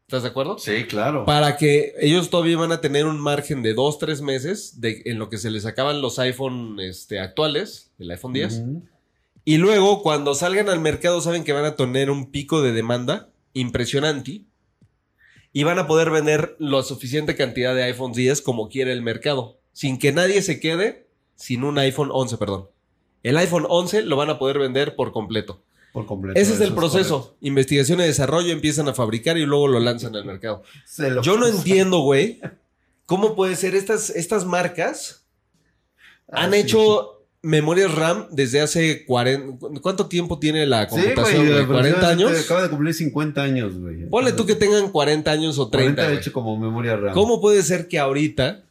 ¿Estás 0.08 0.24
de 0.24 0.30
acuerdo? 0.30 0.58
Sí, 0.58 0.86
claro. 0.86 1.26
Para 1.26 1.58
que 1.58 1.94
ellos 2.00 2.30
todavía 2.30 2.58
van 2.58 2.72
a 2.72 2.82
tener 2.82 3.06
un 3.06 3.20
margen 3.20 3.62
de 3.62 3.74
2, 3.74 4.00
3 4.00 4.22
meses 4.22 4.82
de, 4.82 5.04
en 5.06 5.20
lo 5.20 5.30
que 5.30 5.38
se 5.38 5.52
les 5.52 5.66
acaban 5.66 6.02
los 6.02 6.18
iPhone 6.18 6.80
este, 6.80 7.20
actuales, 7.20 7.92
el 8.00 8.10
iPhone 8.10 8.34
10. 8.34 8.54
Ujú. 8.54 8.84
Y 9.48 9.60
luego, 9.60 10.04
cuando 10.04 10.36
salgan 10.36 10.68
al 10.68 10.82
mercado, 10.82 11.22
saben 11.22 11.46
que 11.46 11.54
van 11.54 11.64
a 11.64 11.78
tener 11.78 12.10
un 12.12 12.32
pico 12.32 12.62
de 12.62 12.74
demanda 12.74 13.30
impresionante. 13.54 14.42
Y 15.54 15.64
van 15.64 15.80
a 15.80 15.88
poder 15.88 16.10
vender 16.12 16.58
la 16.60 16.84
suficiente 16.84 17.38
cantidad 17.38 17.74
de 17.74 17.84
iPhone 17.84 18.12
10 18.12 18.42
como 18.42 18.68
quiere 18.68 18.92
el 18.92 19.02
mercado. 19.02 19.58
Sin 19.72 20.00
que 20.00 20.12
nadie 20.12 20.42
se 20.42 20.60
quede 20.60 21.08
sin 21.38 21.64
un 21.64 21.78
iPhone 21.80 22.10
11, 22.12 22.38
perdón. 22.38 22.68
El 23.24 23.38
iPhone 23.38 23.66
11 23.70 24.02
lo 24.04 24.18
van 24.18 24.30
a 24.30 24.38
poder 24.38 24.60
vender 24.60 24.98
por 24.98 25.14
completo. 25.14 25.64
Por 25.94 26.06
completo. 26.06 26.38
Ese 26.38 26.52
es 26.54 26.60
el 26.60 26.68
eso 26.68 26.76
proceso. 26.76 27.20
correcto. 27.22 27.38
Investigación 27.40 28.02
y 28.02 28.04
desarrollo, 28.04 28.52
empiezan 28.52 28.90
a 28.90 28.94
fabricar 28.94 29.38
y 29.38 29.46
luego 29.46 29.70
lo 29.70 29.80
lanzan 29.80 30.14
al 30.18 30.26
mercado. 30.26 30.62
Yo 31.24 31.38
no 31.38 31.48
entiendo, 31.48 32.00
güey, 32.00 32.42
cómo 33.06 33.34
puede 33.34 33.56
ser 33.56 33.76
estas, 33.76 34.10
estas 34.10 34.44
marcas 34.44 35.24
Ah, 36.30 36.44
han 36.44 36.52
sí. 36.52 36.60
hecho 36.60 37.17
memorias 37.44 37.94
RAM 37.94 38.28
desde 38.32 38.62
hace 38.62 39.06
40... 39.06 39.80
¿Cuánto 39.82 40.08
tiempo 40.08 40.40
tiene 40.40 40.66
la 40.66 40.90
Sí, 40.90 40.96
computación, 40.96 41.46
güey. 41.48 41.48
güey? 41.48 41.60
¿40 41.60 41.64
aproximadamente 41.64 42.06
años? 42.06 42.46
Acaba 42.46 42.64
de 42.64 42.70
cumplir 42.70 42.94
50 42.94 43.42
años, 43.44 43.78
güey. 43.78 44.10
Ponle 44.10 44.32
tú 44.34 44.46
que 44.46 44.56
tengan 44.56 44.92
40 44.92 45.32
años 45.32 45.58
o 45.60 45.70
30. 45.70 45.94
40 45.96 46.02
de 46.02 46.08
güey. 46.10 46.18
hecho 46.20 46.34
como 46.34 46.58
memoria 46.58 46.96
RAM. 46.98 47.14
¿Cómo 47.14 47.40
puede 47.42 47.62
ser 47.64 47.88
que 47.88 48.00
ahorita 48.00 48.64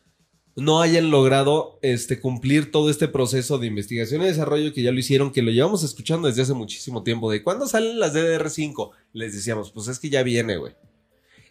no 0.59 0.81
hayan 0.81 1.11
logrado 1.11 1.79
este, 1.83 2.19
cumplir 2.19 2.71
todo 2.73 2.89
este 2.91 3.09
proceso 3.09 3.59
de 3.59 3.67
investigación 3.67 4.23
y 4.23 4.27
desarrollo 4.27 4.73
que 4.73 4.83
ya 4.83 4.91
lo 4.91 4.99
hicieron, 4.99 5.31
que 5.31 5.43
lo 5.43 5.51
llevamos 5.51 5.83
escuchando 5.85 6.29
desde 6.29 6.43
hace 6.43 6.55
muchísimo 6.55 7.03
tiempo? 7.03 7.31
¿De 7.31 7.43
cuándo 7.43 7.67
salen 7.69 8.01
las 8.01 8.15
DDR5? 8.15 8.91
Les 9.13 9.35
decíamos, 9.35 9.71
pues 9.71 9.89
es 9.89 9.99
que 9.99 10.09
ya 10.11 10.23
viene, 10.23 10.57
güey. 10.57 10.73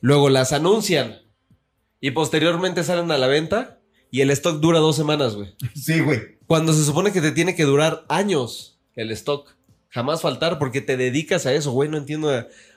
Luego 0.01 0.29
las 0.29 0.53
anuncian 0.53 1.17
y 2.01 2.12
posteriormente 2.12 2.84
salen 2.84 3.10
a 3.12 3.17
la 3.17 3.27
venta 3.27 3.79
y 4.12 4.22
el 4.22 4.29
stock 4.31 4.60
dura 4.60 4.79
dos 4.79 4.95
semanas, 4.95 5.36
güey. 5.36 5.55
Sí, 5.75 6.00
güey. 6.01 6.35
Cuando 6.47 6.73
se 6.73 6.83
supone 6.83 7.11
que 7.11 7.21
te 7.21 7.31
tiene 7.31 7.55
que 7.55 7.63
durar 7.63 8.05
años 8.07 8.77
el 8.95 9.11
stock. 9.11 9.55
Jamás 9.89 10.21
faltar 10.21 10.59
porque 10.59 10.81
te 10.81 10.97
dedicas 10.97 11.45
a 11.45 11.53
eso, 11.53 11.71
güey. 11.71 11.89
No 11.89 11.97
entiendo. 11.97 12.29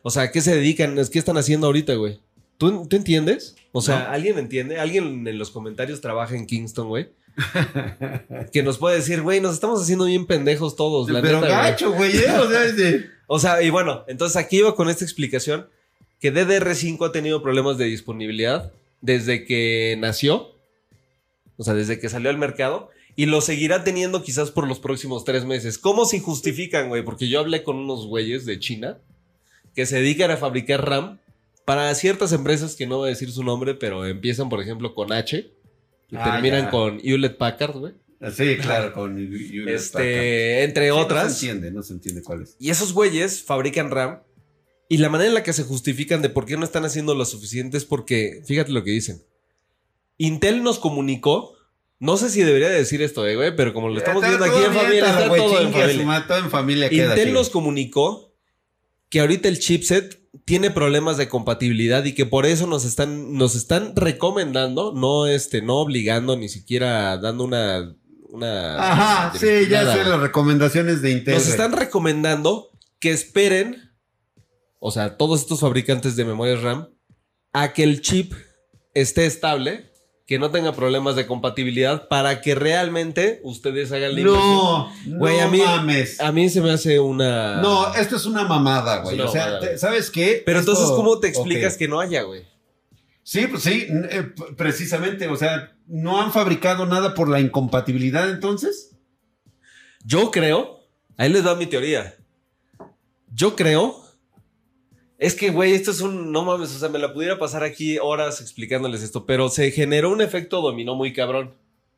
O 0.03 0.11
sea, 0.11 0.25
¿a 0.25 0.31
qué 0.31 0.41
se 0.41 0.55
dedican? 0.55 0.97
¿Qué 1.11 1.19
están 1.19 1.37
haciendo 1.37 1.67
ahorita, 1.67 1.95
güey? 1.95 2.21
¿Tú, 2.59 2.87
tú 2.89 2.97
entiendes? 2.97 3.57
O 3.73 3.83
sea, 3.83 4.05
No. 4.05 4.09
¿alguien 4.11 4.39
entiende? 4.39 4.79
¿Alguien 4.79 5.27
en 5.27 5.39
los 5.39 5.51
comentarios 5.51 6.01
trabaja 6.01 6.37
en 6.37 6.47
Kingston, 6.47 6.89
güey? 6.89 7.09
que 8.53 8.63
nos 8.63 8.79
puede 8.79 8.97
decir, 8.97 9.23
güey, 9.23 9.41
nos 9.41 9.55
estamos 9.55 9.81
haciendo 9.83 10.07
bien 10.07 10.27
pendejos 10.27 10.77
todos, 10.77 11.09
la 11.11 11.23
Pero 11.23 11.41
neta, 11.41 11.63
gacho, 11.63 11.93
güey. 11.93 12.17
¿eh? 12.17 12.31
O 12.39 12.49
sea, 12.49 12.63
O 13.31 13.39
sea, 13.39 13.63
y 13.63 13.71
bueno, 13.71 14.05
entonces 14.09 14.37
aquí 14.37 14.59
iba 14.59 14.75
con 14.75 14.89
esta 14.89 15.05
explicación 15.05 15.69
que 16.19 16.33
DDR5 16.33 17.07
ha 17.07 17.13
tenido 17.13 17.43
problemas 17.43 17.77
de 17.79 17.85
disponibilidad 17.85 18.73
desde 19.03 19.45
que 19.45 19.97
nació, 20.01 20.55
o 21.59 21.63
sea, 21.63 21.75
desde 21.75 22.01
que 22.01 22.09
salió 22.09 22.31
al 22.31 22.39
mercado, 22.39 22.91
y 23.19 23.27
lo 23.27 23.41
seguirá 23.41 23.83
teniendo 23.83 24.23
quizás 24.23 24.53
por 24.53 24.69
los 24.69 24.79
próximos 24.79 25.25
tres 25.25 25.45
meses. 25.45 25.77
¿Cómo 25.77 26.05
se 26.05 26.21
justifican, 26.21 26.87
güey? 26.89 27.03
Porque 27.05 27.29
yo 27.29 27.41
hablé 27.41 27.65
con 27.65 27.75
unos 27.77 28.07
güeyes 28.07 28.47
de 28.47 28.61
China 28.61 29.01
que 29.75 29.87
se 29.87 29.97
dedican 29.97 30.31
a 30.31 30.37
fabricar 30.37 30.89
RAM 30.89 31.19
para 31.65 31.93
ciertas 31.97 32.33
empresas 32.33 32.77
que 32.77 32.87
no 32.87 32.99
voy 32.99 33.09
a 33.09 33.11
decir 33.11 33.33
su 33.33 33.43
nombre, 33.43 33.75
pero 33.75 34.07
empiezan, 34.07 34.49
por 34.49 34.61
ejemplo, 34.63 34.95
con 34.95 35.13
H 35.13 35.51
y 36.11 36.17
Ah, 36.17 36.31
terminan 36.33 36.67
ya. 36.67 36.71
con 36.71 37.01
Hewlett 37.03 37.37
Packard, 37.39 37.77
güey. 37.77 37.95
Sí, 38.33 38.57
claro, 38.57 38.93
con 38.93 39.19
Hewlett 39.19 39.67
Packard. 39.67 39.75
Este, 39.75 40.63
entre 40.63 40.85
Sí, 40.85 40.91
otras. 40.93 41.25
No 41.25 41.31
se 41.31 41.47
entiende, 41.51 41.71
no 41.73 41.83
se 41.83 41.93
entiende 41.95 42.23
cuál 42.23 42.43
es. 42.43 42.55
Y 42.61 42.71
esos 42.71 42.93
güeyes 42.93 43.43
fabrican 43.43 43.91
RAM. 43.91 44.21
Y 44.89 44.99
la 44.99 45.09
manera 45.09 45.27
en 45.29 45.35
la 45.35 45.43
que 45.43 45.53
se 45.53 45.65
justifican 45.65 46.23
de 46.23 46.31
por 46.31 46.47
qué 46.47 46.57
no 46.57 46.65
están 46.65 46.85
haciendo 46.85 47.17
lo 47.17 47.25
suficiente 47.25 47.77
es 47.77 47.85
porque, 47.85 48.43
fíjate 48.47 48.71
lo 48.71 48.85
que 48.85 48.93
dicen. 48.93 49.21
Intel 50.19 50.63
nos 50.63 50.79
comunicó, 50.79 51.58
no 52.01 52.17
sé 52.17 52.31
si 52.31 52.43
debería 52.43 52.69
decir 52.69 53.03
esto, 53.03 53.27
eh, 53.27 53.35
güey, 53.35 53.57
pero 53.57 53.75
como 53.75 53.89
lo 53.89 53.99
estamos 53.99 54.23
Está 54.23 54.37
viendo 54.37 54.57
aquí 54.57 54.65
en 54.65 54.75
familia, 54.75 54.99
está, 54.99 55.17
está 55.17 55.29
güey, 55.29 55.41
todo 55.41 55.61
en 55.61 55.73
familia. 55.73 56.27
todo 56.27 56.39
en 56.39 56.51
familia 56.51 56.89
queda. 56.91 57.09
Intel 57.17 57.33
nos 57.33 57.51
comunicó 57.51 58.35
que 59.09 59.21
ahorita 59.21 59.49
el 59.49 59.59
chipset 59.59 60.19
tiene 60.45 60.71
problemas 60.71 61.17
de 61.17 61.29
compatibilidad 61.29 62.05
y 62.05 62.15
que 62.15 62.27
por 62.27 62.47
eso 62.47 62.67
nos 62.67 62.85
están, 62.85 63.35
nos 63.35 63.57
están 63.57 63.97
recomendando, 63.97 64.93
no 64.95 65.27
este, 65.27 65.63
no 65.63 65.77
obligando, 65.77 66.37
ni 66.37 66.49
siquiera 66.49 67.17
dando 67.19 67.45
una. 67.45 67.95
una 68.29 68.93
Ajá, 68.93 69.39
sí, 69.39 69.67
ya 69.69 69.93
sé 69.93 70.05
las 70.05 70.21
recomendaciones 70.21 71.03
de 71.03 71.11
Intel. 71.13 71.35
Nos 71.35 71.49
están 71.49 71.73
recomendando 71.73 72.71
que 73.01 73.11
esperen, 73.11 73.91
o 74.79 74.91
sea, 74.91 75.17
todos 75.17 75.41
estos 75.41 75.61
fabricantes 75.61 76.17
de 76.17 76.25
memorias 76.25 76.63
RAM, 76.63 76.89
a 77.53 77.73
que 77.73 77.83
el 77.83 78.03
chip 78.03 78.33
esté 78.95 79.27
estable, 79.27 79.91
que 80.29 80.39
no 80.39 80.51
tenga 80.51 80.73
problemas 80.73 81.17
de 81.17 81.27
compatibilidad, 81.27 82.07
para 82.07 82.43
que 82.43 82.55
realmente 82.55 83.41
ustedes 83.45 83.91
hagan 83.93 84.15
la. 84.15 84.21
No, 84.21 84.93
no 85.07 85.19
Güey, 85.19 85.41
a 85.41 85.49
mí- 85.49 85.59
mames. 85.59 86.21
A 86.21 86.31
mí 86.33 86.51
se 86.51 86.61
me 86.61 86.71
hace 86.71 87.01
una... 87.01 87.63
No, 87.63 87.95
esto 87.95 88.15
es 88.17 88.27
una 88.27 88.45
mamada, 88.45 88.99
güey. 88.99 89.19
O 89.21 89.27
sea, 89.33 89.41
mamada, 89.47 89.61
te- 89.61 89.67
güey. 89.69 89.79
¿sabes 89.79 90.11
qué? 90.11 90.43
Pero 90.45 90.61
Esto- 90.61 90.73
entonces, 90.73 90.95
¿cómo 90.95 91.19
te 91.19 91.29
explicas 91.29 91.79
que 91.79 91.89
no 91.89 91.99
haya, 91.99 92.23
güey? 92.23 92.43
Sí, 93.23 93.47
pues 93.47 93.63
sí, 93.63 93.87
eh, 93.91 94.31
precisamente, 94.57 95.29
o 95.29 95.37
sea, 95.37 95.73
¿no 95.87 96.21
han 96.21 96.31
fabricado 96.31 96.85
nada 96.87 97.15
por 97.15 97.29
la 97.31 97.41
incompatibilidad 97.41 98.29
entonces? 98.29 98.97
Yo 100.05 100.31
creo, 100.31 100.81
ahí 101.17 101.31
les 101.31 101.47
va 101.47 101.55
mi 101.55 101.67
teoría. 101.67 102.15
Yo 103.33 103.57
creo, 103.57 104.03
es 105.19 105.35
que, 105.35 105.51
güey, 105.51 105.73
esto 105.75 105.91
es 105.91 106.01
un, 106.01 106.31
no 106.33 106.45
mames, 106.45 106.75
o 106.75 106.79
sea, 106.79 106.89
me 106.89 106.99
la 106.99 107.13
pudiera 107.13 107.39
pasar 107.39 107.65
aquí 107.65 107.99
horas 107.99 108.41
explicándoles 108.41 109.03
esto, 109.03 109.27
pero 109.27 109.49
se 109.49 109.71
generó 109.73 110.11
un 110.11 110.21
efecto 110.21 110.61
dominó 110.63 110.95
muy 110.95 111.13
cabrón 111.13 111.55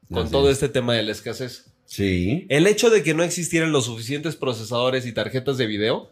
con 0.08 0.24
Así 0.24 0.32
todo 0.32 0.48
es. 0.48 0.54
este 0.54 0.68
tema 0.70 0.94
de 0.94 1.02
la 1.02 1.12
escasez. 1.12 1.72
Sí. 1.84 2.46
El 2.48 2.66
hecho 2.66 2.88
de 2.88 3.02
que 3.02 3.14
no 3.14 3.22
existieran 3.22 3.72
los 3.72 3.84
suficientes 3.84 4.36
procesadores 4.36 5.06
y 5.06 5.12
tarjetas 5.12 5.58
de 5.58 5.66
video 5.66 6.10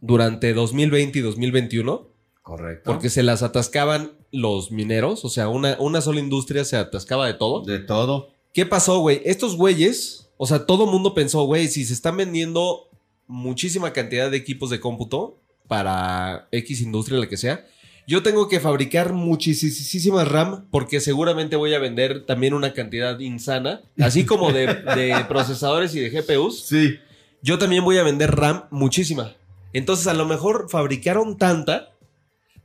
durante 0.00 0.54
2020 0.54 1.18
y 1.18 1.22
2021, 1.22 2.08
Correcto. 2.42 2.90
porque 2.90 3.10
se 3.10 3.22
las 3.22 3.42
atascaban 3.42 4.12
los 4.30 4.70
mineros, 4.70 5.24
o 5.24 5.28
sea, 5.28 5.48
una, 5.48 5.76
una 5.80 6.00
sola 6.00 6.20
industria 6.20 6.64
se 6.64 6.76
atascaba 6.76 7.26
de 7.26 7.34
todo. 7.34 7.62
De 7.62 7.78
todo. 7.80 8.30
¿Qué 8.52 8.66
pasó, 8.66 9.00
güey? 9.00 9.20
Estos 9.24 9.56
güeyes, 9.56 10.30
o 10.36 10.46
sea, 10.46 10.64
todo 10.64 10.86
mundo 10.86 11.12
pensó, 11.14 11.44
güey, 11.44 11.66
si 11.68 11.84
se 11.84 11.92
están 11.92 12.16
vendiendo 12.16 12.88
muchísima 13.26 13.92
cantidad 13.92 14.30
de 14.30 14.36
equipos 14.36 14.70
de 14.70 14.80
cómputo 14.80 15.40
para 15.66 16.48
X 16.52 16.80
industria, 16.80 17.18
la 17.18 17.28
que 17.28 17.36
sea, 17.36 17.64
yo 18.06 18.22
tengo 18.22 18.48
que 18.48 18.60
fabricar 18.60 19.12
muchísima 19.12 20.24
RAM 20.24 20.66
porque 20.70 21.00
seguramente 21.00 21.56
voy 21.56 21.74
a 21.74 21.78
vender 21.78 22.24
también 22.24 22.54
una 22.54 22.72
cantidad 22.72 23.18
insana, 23.18 23.80
así 23.98 24.24
como 24.24 24.52
de, 24.52 24.66
de 24.66 25.24
procesadores 25.28 25.94
y 25.94 26.00
de 26.00 26.10
GPUs. 26.10 26.66
Sí. 26.66 26.98
Yo 27.42 27.58
también 27.58 27.84
voy 27.84 27.98
a 27.98 28.04
vender 28.04 28.34
RAM 28.34 28.64
muchísima. 28.70 29.34
Entonces, 29.72 30.06
a 30.06 30.14
lo 30.14 30.24
mejor 30.24 30.68
fabricaron 30.70 31.36
tanta, 31.36 31.90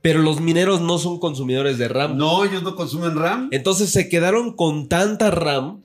pero 0.00 0.20
los 0.20 0.40
mineros 0.40 0.80
no 0.80 0.98
son 0.98 1.18
consumidores 1.18 1.76
de 1.76 1.88
RAM. 1.88 2.16
No, 2.16 2.44
ellos 2.44 2.62
no 2.62 2.74
consumen 2.74 3.16
RAM. 3.16 3.48
Entonces 3.52 3.90
se 3.90 4.08
quedaron 4.08 4.54
con 4.56 4.88
tanta 4.88 5.30
RAM 5.30 5.84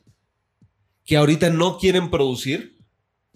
que 1.06 1.18
ahorita 1.18 1.50
no 1.50 1.78
quieren 1.78 2.10
producir 2.10 2.77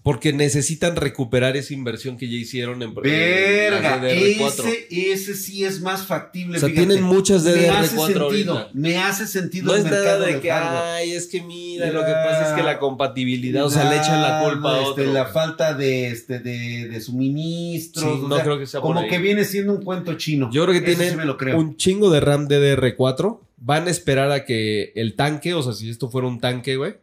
Porque 0.04 0.34
necesitan 0.34 0.96
recuperar 0.96 1.56
esa 1.58 1.76
inversión 1.76 2.18
que 2.18 2.28
ya 2.28 2.36
hicieron 2.36 2.82
en 2.82 2.96
Verga, 2.96 3.96
en 3.98 4.02
DDR4. 4.40 4.66
ese, 4.66 4.88
ese 5.12 5.36
sí 5.36 5.64
es 5.64 5.80
más 5.82 6.08
factible. 6.08 6.58
O 6.58 6.60
sea, 6.60 6.70
fíjate. 6.70 6.88
tienen 6.88 7.04
muchas 7.04 7.44
me 7.44 7.70
hace 7.70 7.96
DDR4 7.96 8.08
sentido, 8.08 8.24
ahorita. 8.58 8.70
me 8.74 8.98
hace 8.98 9.28
sentido 9.28 9.66
No 9.68 9.74
el 9.76 9.80
es 9.86 9.92
nada 9.92 10.18
de 10.26 10.40
que, 10.40 10.50
hardware. 10.50 10.84
ay, 10.96 11.12
es 11.12 11.28
que 11.28 11.42
mira, 11.44 11.92
lo 11.92 12.00
que 12.04 12.12
pasa 12.14 12.50
es 12.50 12.54
que 12.56 12.64
la 12.64 12.80
compatibilidad, 12.80 13.64
o 13.64 13.70
sea, 13.70 13.90
le 13.92 13.98
echan 13.98 14.22
la 14.24 14.42
culpa 14.44 14.74
a 14.76 14.78
Este, 14.80 14.90
otro. 15.02 15.14
la 15.14 15.26
falta 15.28 15.74
de, 15.76 16.08
este, 16.08 16.40
de, 16.40 16.88
de 16.88 17.02
suministros. 17.02 18.04
Sí, 18.22 18.26
no 18.28 18.36
sea, 18.36 18.44
creo 18.44 18.58
que 18.58 18.66
sea 18.66 18.82
por 18.82 18.90
Como 18.90 19.02
ahí. 19.02 19.10
que 19.10 19.18
viene 19.20 19.46
siendo 19.46 19.74
un 19.74 19.84
cuento 19.84 20.16
chino. 20.16 20.50
Yo 20.52 20.64
creo 20.66 20.74
que 20.74 20.82
tienen 20.82 21.12
sí 21.12 21.16
me 21.16 21.26
lo 21.26 21.38
creo. 21.38 21.60
un 21.60 21.78
chingo 21.78 22.10
de 22.10 22.20
RAM 22.22 22.48
DDR4. 22.48 23.40
Van 23.64 23.88
a 23.88 23.92
esperar 23.92 24.32
a 24.32 24.44
que 24.46 24.92
el 24.96 25.14
tanque, 25.16 25.54
o 25.54 25.62
sea, 25.62 25.74
si 25.74 25.88
esto 25.92 26.10
fuera 26.10 26.28
un 26.28 26.40
tanque, 26.40 26.78
güey, 26.78 26.96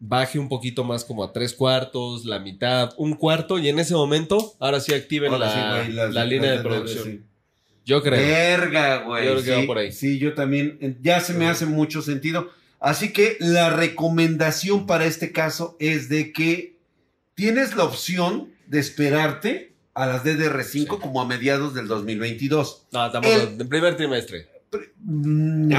baje 0.00 0.38
un 0.38 0.48
poquito 0.48 0.84
más 0.84 1.04
como 1.04 1.24
a 1.24 1.32
tres 1.32 1.52
cuartos, 1.54 2.24
la 2.24 2.38
mitad, 2.38 2.90
un 2.96 3.14
cuarto, 3.14 3.58
y 3.58 3.68
en 3.68 3.78
ese 3.78 3.94
momento, 3.94 4.54
ahora 4.60 4.80
sí 4.80 4.94
activen 4.94 5.32
Ahora 5.32 5.46
la, 5.46 5.52
sí, 5.52 5.60
güey, 5.84 5.92
las- 5.96 6.14
la 6.14 6.24
línea 6.24 6.52
de 6.52 6.58
producción. 6.60 7.04
sí. 7.04 7.22
Yo 7.84 8.02
creo. 8.02 8.20
Verga, 8.20 8.98
güey. 9.04 9.24
Yo 9.24 9.30
creo 9.32 9.44
que 9.44 9.54
sí, 9.54 9.60
va 9.62 9.66
por 9.66 9.78
ahí. 9.78 9.92
Sí, 9.92 10.18
yo 10.18 10.34
también. 10.34 10.98
Ya 11.00 11.20
se 11.20 11.32
me 11.32 11.48
hace 11.48 11.64
mucho 11.64 12.02
sentido. 12.02 12.50
Así 12.80 13.12
que 13.14 13.38
la 13.40 13.70
recomendación 13.70 14.86
para 14.86 15.06
este 15.06 15.32
caso 15.32 15.74
es 15.80 16.10
de 16.10 16.30
que 16.32 16.76
tienes 17.34 17.74
la 17.76 17.84
opción 17.84 18.50
de 18.66 18.78
esperarte 18.78 19.72
a 19.94 20.06
las 20.06 20.22
DDR5 20.22 20.96
Sí. 20.96 21.00
como 21.00 21.22
a 21.22 21.26
mediados 21.26 21.72
del 21.74 21.88
2022. 21.88 22.86
No, 22.92 23.10
tampoco. 23.10 23.34
El- 23.34 23.58
En 23.60 23.68
primer 23.70 23.96
trimestre. 23.96 24.46
Mm, 25.00 25.72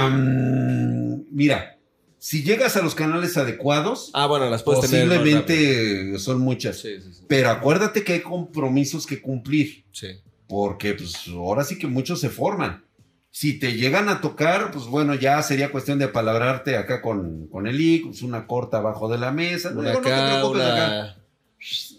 Mira, 1.31 1.77
si 2.19 2.43
llegas 2.43 2.75
a 2.77 2.81
los 2.81 2.93
canales 2.95 3.37
adecuados, 3.37 4.11
Ah, 4.13 4.27
bueno, 4.27 4.49
las 4.49 4.61
puedes 4.63 4.89
tener. 4.89 5.07
más 5.07 5.17
rápido. 5.17 5.39
posiblemente 5.39 6.19
son 6.19 6.39
muchas. 6.41 6.77
Sí, 6.77 6.99
sí, 7.01 7.13
sí. 7.13 7.23
Pero 7.27 7.49
acuérdate 7.49 8.03
que 8.03 8.13
hay 8.13 8.21
compromisos 8.21 9.07
que 9.07 9.21
cumplir. 9.21 9.85
Sí. 9.91 10.07
Porque 10.47 10.93
pues 10.95 11.15
ahora 11.29 11.63
sí 11.63 11.77
que 11.77 11.87
muchos 11.87 12.19
se 12.19 12.29
forman. 12.29 12.83
Si 13.31 13.59
te 13.59 13.73
llegan 13.73 14.09
a 14.09 14.21
tocar, 14.21 14.71
pues 14.71 14.85
bueno, 14.85 15.13
ya 15.15 15.41
sería 15.43 15.71
cuestión 15.71 15.99
de 15.99 16.07
palabrarte 16.07 16.75
acá 16.77 17.01
con, 17.01 17.47
con 17.47 17.67
el 17.67 17.79
IC, 17.79 18.05
pues 18.07 18.21
una 18.23 18.47
corta 18.47 18.77
abajo 18.77 19.07
de 19.07 19.17
la 19.19 19.31
mesa. 19.31 19.69
Una 19.69 19.89
digo, 19.91 20.01
no 20.01 20.07
te 20.07 20.13
acá, 20.13 20.25
preocupes 20.39 20.61
acá. 20.63 21.15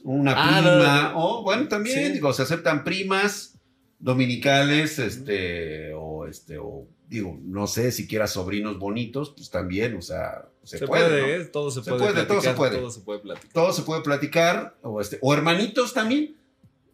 una. 0.04 0.34
Ah, 0.36 0.60
prima. 0.60 1.12
O 1.16 1.42
bueno, 1.44 1.68
también, 1.68 2.12
digo, 2.12 2.32
se 2.32 2.42
aceptan 2.42 2.82
primas 2.84 3.54
dominicales, 4.00 4.98
este, 4.98 5.92
o 5.94 6.26
este, 6.26 6.58
o 6.58 6.86
digo, 7.10 7.38
no 7.42 7.66
sé, 7.66 7.92
si 7.92 8.06
quieras 8.06 8.30
sobrinos 8.32 8.78
bonitos, 8.78 9.34
pues 9.36 9.50
también, 9.50 9.96
o 9.96 10.00
sea, 10.00 10.48
se, 10.62 10.78
Se, 10.78 10.86
puede. 10.86 11.08
puede, 11.08 11.20
¿no? 11.38 11.42
¿eh? 11.42 11.44
Todo 11.46 11.70
se, 11.70 11.82
Se 11.82 11.90
puede. 11.90 12.02
puede, 12.12 12.24
todo 12.24 12.40
se 12.40 12.54
platicar, 12.54 12.56
puede. 12.56 12.76
Todo 12.78 12.90
se 12.90 13.00
puede 13.00 13.18
platicar. 13.20 13.52
Todo 13.52 13.72
se 13.72 13.82
puede 13.82 14.02
platicar, 14.02 14.76
o 14.82 15.00
este, 15.00 15.18
o 15.20 15.34
hermanitos 15.34 15.92
también, 15.92 16.36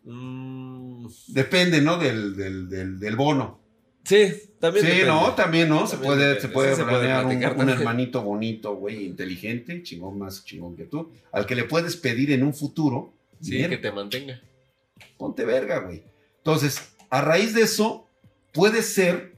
Mm, 0.09 1.07
depende, 1.29 1.81
¿no? 1.83 1.98
Del, 1.98 2.37
del, 2.37 2.68
del, 2.68 2.98
del 3.00 3.16
bono. 3.16 3.59
sí, 4.05 4.33
también. 4.61 4.85
sí, 4.87 4.90
depende. 4.92 5.07
no, 5.12 5.35
también, 5.35 5.68
¿no? 5.68 5.87
se 5.87 5.96
puede, 5.98 6.20
depende. 6.29 6.40
se 6.42 6.48
puede 6.48 6.70
Sí, 6.70 6.76
se 6.76 6.83
puede 6.85 6.98
planear 7.00 7.24
un- 7.26 7.38
platicar 7.40 7.68
hermanito 7.70 8.22
bonito, 8.22 8.76
güey, 8.76 9.05
inteligente, 9.05 9.83
chingón 9.83 10.16
más 10.18 10.44
chingón 10.44 10.76
que 10.76 10.85
tú, 10.85 11.11
al 11.33 11.44
que 11.44 11.55
le 11.57 11.64
puedes 11.64 11.96
pedir 11.96 12.31
en 12.31 12.42
un 12.44 12.55
futuro. 12.55 13.12
Sí, 13.40 13.50
dinero. 13.52 13.70
que 13.70 13.76
te 13.79 13.92
mantenga. 13.92 14.40
Ponte 15.18 15.44
verga, 15.44 15.81
güey. 15.81 16.02
Entonces, 16.38 16.81
a 17.11 17.20
raíz 17.20 17.52
de 17.55 17.62
eso, 17.62 18.07
puede 18.52 18.83
ser 18.83 19.35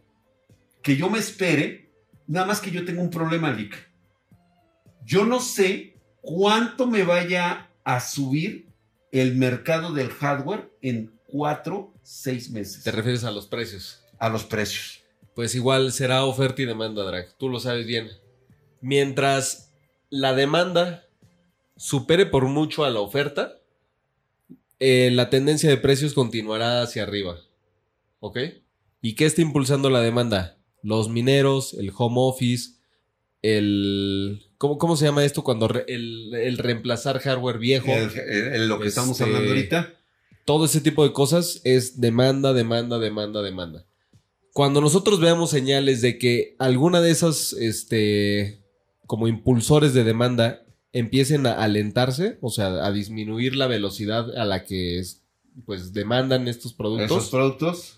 que 0.82 0.96
yo 0.96 1.10
me 1.10 1.18
espere, 1.18 1.90
nada 2.26 2.46
más 2.46 2.60
que 2.60 2.70
yo 2.70 2.84
tengo 2.84 3.02
un 3.02 3.10
problema, 3.10 3.50
Lick. 3.50 3.76
Yo 5.04 5.24
no 5.24 5.40
sé 5.40 5.96
cuánto 6.20 6.86
me 6.86 7.02
vaya 7.02 7.70
a 7.84 8.00
subir 8.00 8.68
el 9.12 9.36
mercado 9.36 9.92
del 9.92 10.10
hardware 10.10 10.70
en 10.82 11.18
cuatro, 11.26 11.94
seis 12.02 12.50
meses. 12.50 12.84
Te 12.84 12.92
refieres 12.92 13.24
a 13.24 13.30
los 13.30 13.46
precios. 13.46 14.02
a 14.18 14.28
los 14.28 14.44
precios. 14.44 15.02
Pues 15.34 15.54
igual 15.54 15.92
será 15.92 16.24
oferta 16.24 16.62
y 16.62 16.64
demanda, 16.64 17.04
Drag. 17.04 17.32
Tú 17.38 17.48
lo 17.48 17.60
sabes 17.60 17.86
bien. 17.86 18.08
Mientras 18.80 19.72
la 20.10 20.34
demanda 20.34 21.06
supere 21.76 22.26
por 22.26 22.46
mucho 22.46 22.84
a 22.84 22.90
la 22.90 23.00
oferta, 23.00 23.60
eh, 24.80 25.10
la 25.12 25.30
tendencia 25.30 25.70
de 25.70 25.76
precios 25.76 26.12
continuará 26.12 26.82
hacia 26.82 27.04
arriba. 27.04 27.38
¿Ok? 28.20 28.38
¿Y 29.00 29.14
qué 29.14 29.26
está 29.26 29.40
impulsando 29.40 29.90
la 29.90 30.00
demanda? 30.00 30.57
Los 30.88 31.08
mineros, 31.08 31.74
el 31.74 31.92
home 31.96 32.16
office, 32.18 32.70
el... 33.42 34.42
¿Cómo, 34.58 34.78
cómo 34.78 34.96
se 34.96 35.04
llama 35.04 35.24
esto 35.24 35.44
cuando 35.44 35.68
re- 35.68 35.84
el, 35.88 36.34
el 36.34 36.58
reemplazar 36.58 37.20
hardware 37.20 37.58
viejo? 37.58 37.86
El- 37.92 38.10
el- 38.18 38.54
el- 38.54 38.68
lo 38.68 38.80
que 38.80 38.88
estamos 38.88 39.12
Este, 39.12 39.24
hablando 39.24 39.48
ahorita. 39.50 39.94
todo 40.44 40.64
ese 40.64 40.80
tipo 40.80 41.04
de 41.04 41.12
cosas 41.12 41.60
es 41.64 42.00
demanda, 42.00 42.52
demanda, 42.52 42.98
demanda, 42.98 43.42
demanda. 43.42 43.84
Cuando 44.52 44.80
nosotros 44.80 45.20
veamos 45.20 45.50
señales 45.50 46.00
de 46.00 46.18
que 46.18 46.56
alguna 46.58 47.00
de 47.00 47.10
esas, 47.12 47.52
este, 47.52 48.60
como 49.06 49.28
impulsores 49.28 49.94
de 49.94 50.02
demanda 50.02 50.64
empiecen 50.92 51.46
a 51.46 51.52
alentarse, 51.62 52.38
o 52.40 52.50
sea, 52.50 52.84
a 52.84 52.90
disminuir 52.92 53.54
la 53.54 53.68
velocidad 53.68 54.36
a 54.36 54.44
la 54.44 54.64
que, 54.64 54.98
es- 54.98 55.22
pues, 55.66 55.92
demandan 55.92 56.48
estos 56.48 56.72
productos. 56.72 57.10
Esos 57.10 57.30
productos. 57.30 57.97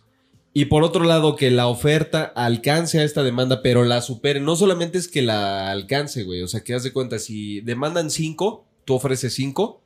Y 0.52 0.64
por 0.64 0.82
otro 0.82 1.04
lado, 1.04 1.36
que 1.36 1.50
la 1.50 1.68
oferta 1.68 2.24
alcance 2.24 2.98
a 2.98 3.04
esta 3.04 3.22
demanda, 3.22 3.62
pero 3.62 3.84
la 3.84 4.02
supere. 4.02 4.40
No 4.40 4.56
solamente 4.56 4.98
es 4.98 5.06
que 5.06 5.22
la 5.22 5.70
alcance, 5.70 6.24
güey. 6.24 6.42
O 6.42 6.48
sea, 6.48 6.64
que 6.64 6.74
haz 6.74 6.82
de 6.82 6.92
cuenta, 6.92 7.18
si 7.18 7.60
demandan 7.60 8.10
5, 8.10 8.66
tú 8.84 8.94
ofreces 8.94 9.32
5, 9.34 9.80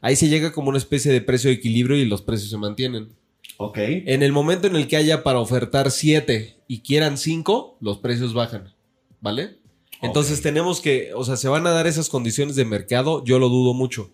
ahí 0.00 0.16
se 0.16 0.28
llega 0.28 0.52
como 0.52 0.70
una 0.70 0.78
especie 0.78 1.12
de 1.12 1.20
precio 1.20 1.50
de 1.50 1.56
equilibrio 1.56 1.96
y 1.96 2.04
los 2.04 2.22
precios 2.22 2.50
se 2.50 2.56
mantienen. 2.56 3.10
Ok. 3.58 3.78
En 3.78 4.22
el 4.22 4.32
momento 4.32 4.66
en 4.66 4.74
el 4.74 4.88
que 4.88 4.96
haya 4.96 5.22
para 5.22 5.38
ofertar 5.38 5.90
7 5.92 6.56
y 6.66 6.80
quieran 6.80 7.16
5, 7.16 7.78
los 7.80 7.98
precios 7.98 8.34
bajan. 8.34 8.74
¿Vale? 9.20 9.58
Entonces 10.02 10.42
tenemos 10.42 10.80
que, 10.80 11.12
o 11.14 11.24
sea, 11.24 11.36
se 11.36 11.48
van 11.48 11.66
a 11.66 11.70
dar 11.70 11.86
esas 11.86 12.08
condiciones 12.08 12.54
de 12.56 12.64
mercado, 12.64 13.24
yo 13.24 13.38
lo 13.38 13.48
dudo 13.48 13.74
mucho. 13.74 14.12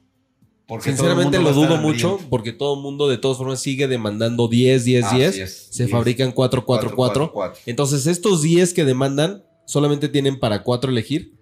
Porque 0.67 0.91
Sinceramente 0.91 1.39
lo 1.39 1.53
dudo 1.53 1.77
mucho 1.77 2.09
hambriento. 2.13 2.31
porque 2.31 2.53
todo 2.53 2.75
el 2.77 2.81
mundo 2.81 3.07
de 3.09 3.19
todas 3.19 3.37
formas 3.37 3.61
sigue 3.61 3.87
demandando 3.87 4.49
10, 4.49 4.85
10, 4.85 5.05
Así 5.05 5.17
10. 5.17 5.39
es, 5.39 5.67
Se 5.71 5.85
10. 5.85 5.91
fabrican 5.91 6.33
4, 6.33 6.65
4, 6.65 6.93
4. 6.97 7.33
cuatro. 7.33 7.61
Entonces, 7.67 8.07
estos 8.07 8.41
10 8.41 8.73
que 8.73 8.85
demandan 8.85 9.45
solamente 9.67 10.09
tienen 10.09 10.41
para 10.41 10.63
4 10.63 10.91
elegir. 10.91 11.35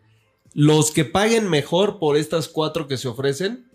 Los 0.54 0.90
que 0.90 1.04
paguen 1.04 1.48
mejor 1.48 1.98
por 2.00 2.16
estas 2.16 2.48
4 2.48 2.88
que 2.88 2.96
se 2.98 3.06
ofrecen 3.08 3.70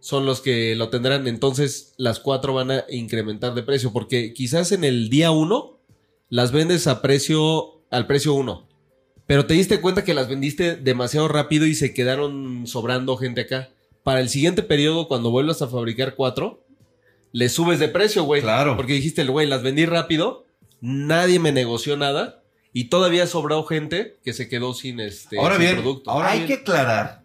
son 0.00 0.26
los 0.26 0.42
que 0.42 0.74
lo 0.76 0.90
tendrán. 0.90 1.26
Entonces, 1.28 1.94
las 1.96 2.20
4 2.20 2.52
van 2.52 2.70
a 2.70 2.84
incrementar 2.90 3.54
de 3.54 3.62
precio. 3.62 3.90
Porque 3.92 4.34
quizás 4.34 4.70
en 4.72 4.84
el 4.84 5.08
día 5.08 5.30
1 5.30 5.78
las 6.28 6.52
vendes 6.52 6.86
a 6.86 7.00
precio, 7.00 7.82
al 7.90 8.06
precio 8.06 8.34
1. 8.34 8.68
Pero 9.26 9.46
te 9.46 9.54
diste 9.54 9.80
cuenta 9.80 10.04
que 10.04 10.12
las 10.12 10.28
vendiste 10.28 10.76
demasiado 10.76 11.26
rápido 11.28 11.64
y 11.64 11.74
se 11.74 11.94
quedaron 11.94 12.66
sobrando 12.66 13.16
gente 13.16 13.40
acá. 13.40 13.70
Para 14.04 14.20
el 14.20 14.28
siguiente 14.28 14.62
periodo, 14.62 15.08
cuando 15.08 15.30
vuelvas 15.30 15.60
a 15.62 15.66
fabricar 15.68 16.14
4, 16.14 16.64
le 17.32 17.48
subes 17.48 17.80
de 17.80 17.88
precio, 17.88 18.22
güey. 18.22 18.42
Claro. 18.42 18.76
Porque 18.76 18.92
dijiste, 18.92 19.24
güey, 19.24 19.46
las 19.48 19.62
vendí 19.64 19.86
rápido, 19.86 20.46
nadie 20.80 21.40
me 21.40 21.50
negoció 21.50 21.96
nada 21.96 22.42
y 22.72 22.84
todavía 22.84 23.26
sobró 23.26 23.64
gente 23.64 24.18
que 24.22 24.32
se 24.32 24.48
quedó 24.48 24.74
sin 24.74 25.00
este 25.00 25.38
Ahora 25.38 25.54
sin 25.56 25.62
bien, 25.64 25.74
producto. 25.76 26.10
ahora 26.10 26.30
hay 26.30 26.38
bien. 26.40 26.48
que 26.48 26.54
aclarar 26.54 27.24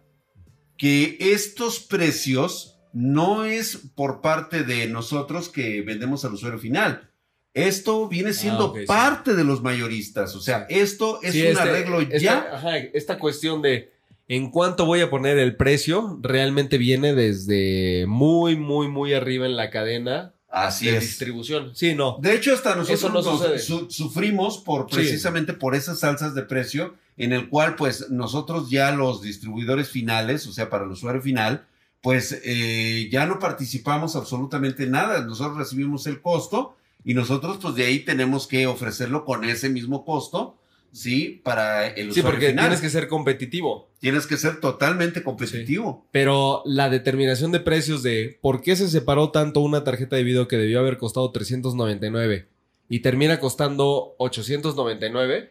que 0.76 1.16
estos 1.20 1.78
precios 1.80 2.78
no 2.92 3.44
es 3.44 3.78
por 3.94 4.20
parte 4.20 4.64
de 4.64 4.86
nosotros 4.88 5.48
que 5.48 5.82
vendemos 5.82 6.24
al 6.24 6.34
usuario 6.34 6.58
final. 6.58 7.10
Esto 7.52 8.08
viene 8.08 8.32
siendo 8.32 8.72
Ah, 8.74 8.78
sí. 8.80 8.86
parte 8.86 9.34
de 9.34 9.44
los 9.44 9.60
mayoristas. 9.62 10.34
O 10.34 10.40
sea, 10.40 10.66
esto 10.70 11.20
es 11.22 11.32
Sí, 11.32 11.42
un 11.42 11.48
este- 11.48 11.60
arreglo 11.60 12.00
esta- 12.00 12.16
ya. 12.18 12.48
ajá, 12.54 12.78
esta 12.78 13.18
cuestión 13.18 13.60
de 13.60 13.92
en 14.30 14.50
cuánto 14.52 14.86
voy 14.86 15.00
a 15.00 15.10
poner 15.10 15.38
el 15.38 15.56
precio 15.56 16.16
realmente 16.22 16.78
viene 16.78 17.14
desde 17.14 18.06
muy, 18.06 18.54
muy, 18.54 18.86
muy 18.86 19.12
arriba 19.12 19.44
en 19.44 19.56
la 19.56 19.70
cadena 19.70 20.34
Así 20.48 20.86
de 20.86 20.98
es. 20.98 21.00
distribución. 21.02 21.72
Sí, 21.74 21.96
no. 21.96 22.18
De 22.22 22.34
hecho, 22.36 22.54
hasta 22.54 22.76
nosotros 22.76 23.12
no 23.12 23.22
nos 23.22 23.62
su- 23.64 23.90
sufrimos 23.90 24.58
por 24.58 24.88
Sí. 24.88 24.94
precisamente 24.96 25.52
por 25.52 25.74
esas 25.74 26.04
alzas 26.04 26.36
de 26.36 26.42
precio, 26.42 26.94
en 27.16 27.32
el 27.32 27.48
cual, 27.48 27.74
pues, 27.74 28.08
nosotros 28.10 28.70
ya 28.70 28.92
los 28.92 29.20
distribuidores 29.20 29.88
finales, 29.90 30.46
o 30.46 30.52
sea, 30.52 30.70
para 30.70 30.84
el 30.84 30.90
usuario 30.92 31.20
final, 31.20 31.66
pues 32.00 32.40
eh, 32.44 33.08
ya 33.10 33.26
no 33.26 33.40
participamos 33.40 34.14
absolutamente 34.14 34.86
nada. 34.86 35.24
Nosotros 35.24 35.56
recibimos 35.58 36.06
el 36.06 36.20
costo 36.22 36.76
y 37.04 37.14
nosotros, 37.14 37.58
pues, 37.60 37.74
de 37.74 37.84
ahí 37.86 37.98
tenemos 38.00 38.46
que 38.46 38.68
ofrecerlo 38.68 39.24
con 39.24 39.42
ese 39.44 39.68
mismo 39.70 40.04
costo, 40.04 40.56
¿sí? 40.92 41.40
Para 41.44 41.86
el 41.88 42.12
Sí, 42.12 42.20
usuario 42.20 42.30
porque 42.30 42.48
final. 42.48 42.64
tienes 42.66 42.80
que 42.80 42.90
ser 42.90 43.08
competitivo. 43.08 43.88
Tienes 44.00 44.26
que 44.26 44.36
ser 44.36 44.60
totalmente 44.60 45.22
competitivo. 45.22 46.06
Pero 46.10 46.62
la 46.64 46.88
determinación 46.90 47.52
de 47.52 47.60
precios 47.60 48.02
de 48.02 48.38
por 48.40 48.62
qué 48.62 48.76
se 48.76 48.88
separó 48.88 49.30
tanto 49.30 49.60
una 49.60 49.84
tarjeta 49.84 50.16
de 50.16 50.24
video 50.24 50.48
que 50.48 50.56
debió 50.56 50.80
haber 50.80 50.96
costado 50.98 51.30
399 51.30 52.46
y 52.88 53.00
termina 53.00 53.38
costando 53.38 54.14
899 54.18 55.50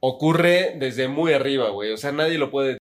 ocurre 0.00 0.74
desde 0.78 1.08
muy 1.08 1.32
arriba, 1.32 1.70
güey. 1.70 1.92
O 1.92 1.96
sea, 1.96 2.12
nadie 2.12 2.36
lo 2.38 2.50
puede. 2.50 2.78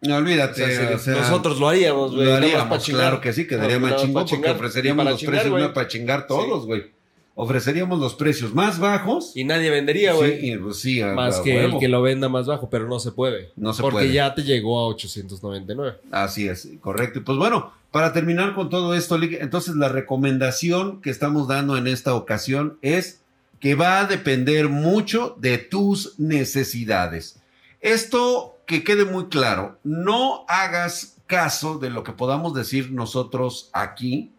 No, 0.00 0.16
olvídate. 0.16 0.62
O 0.62 0.66
sea, 0.68 0.90
o 0.94 0.98
sea, 0.98 1.14
nosotros 1.14 1.58
lo 1.58 1.68
haríamos, 1.68 2.14
güey. 2.14 2.26
Lo 2.26 2.34
haríamos, 2.34 2.84
claro 2.84 3.20
que 3.20 3.32
sí, 3.32 3.46
quedaría 3.46 3.78
más 3.78 3.96
chingón 4.00 4.26
porque 4.28 4.50
ofreceríamos 4.50 5.04
los 5.04 5.24
precios 5.24 5.72
para 5.72 5.88
chingar 5.88 6.26
todos, 6.26 6.66
güey. 6.66 6.92
Ofreceríamos 7.36 7.98
los 7.98 8.14
precios 8.14 8.54
más 8.54 8.78
bajos. 8.78 9.32
Y 9.34 9.44
nadie 9.44 9.70
vendería, 9.70 10.12
güey. 10.12 10.40
Sí, 10.40 10.56
pues, 10.56 10.78
sí, 10.78 11.02
más 11.02 11.40
a 11.40 11.42
que 11.42 11.56
huevo. 11.56 11.74
el 11.74 11.80
que 11.80 11.88
lo 11.88 12.00
venda 12.00 12.28
más 12.28 12.46
bajo, 12.46 12.70
pero 12.70 12.86
no 12.88 13.00
se 13.00 13.10
puede. 13.10 13.50
No 13.56 13.72
se 13.72 13.82
porque 13.82 13.98
puede. 13.98 14.12
ya 14.12 14.34
te 14.34 14.44
llegó 14.44 14.78
a 14.78 14.86
899. 14.86 15.98
Así 16.12 16.46
es, 16.46 16.68
correcto. 16.80 17.18
Y 17.18 17.22
Pues 17.22 17.36
bueno, 17.36 17.72
para 17.90 18.12
terminar 18.12 18.54
con 18.54 18.70
todo 18.70 18.94
esto, 18.94 19.18
entonces 19.20 19.74
la 19.74 19.88
recomendación 19.88 21.00
que 21.00 21.10
estamos 21.10 21.48
dando 21.48 21.76
en 21.76 21.86
esta 21.88 22.14
ocasión 22.14 22.78
es 22.82 23.20
que 23.58 23.74
va 23.74 24.00
a 24.00 24.06
depender 24.06 24.68
mucho 24.68 25.36
de 25.38 25.58
tus 25.58 26.18
necesidades. 26.18 27.40
Esto 27.80 28.58
que 28.66 28.84
quede 28.84 29.04
muy 29.04 29.26
claro, 29.26 29.78
no 29.82 30.44
hagas 30.48 31.16
caso 31.26 31.78
de 31.78 31.90
lo 31.90 32.04
que 32.04 32.12
podamos 32.12 32.54
decir 32.54 32.92
nosotros 32.92 33.70
aquí, 33.72 34.32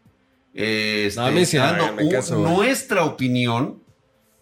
este, 0.56 1.20
No, 1.20 1.28
a 1.28 1.32
mí 1.32 1.46
sí 1.46 1.58
no, 1.58 1.63
dando 1.63 2.04
un- 2.04 2.10
caso, 2.10 2.38
nuestra 2.39 3.04
opinión 3.06 3.80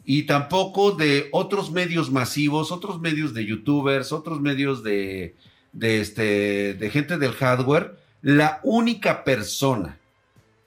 y 0.05 0.23
tampoco 0.23 0.91
de 0.91 1.27
otros 1.31 1.71
medios 1.71 2.11
masivos, 2.11 2.71
otros 2.71 3.01
medios 3.01 3.33
de 3.33 3.45
youtubers, 3.45 4.11
otros 4.11 4.39
medios 4.39 4.83
de, 4.83 5.35
de, 5.71 5.99
este, 5.99 6.73
de 6.75 6.89
gente 6.89 7.17
del 7.17 7.33
hardware. 7.33 7.95
La 8.21 8.59
única 8.63 9.23
persona 9.23 9.97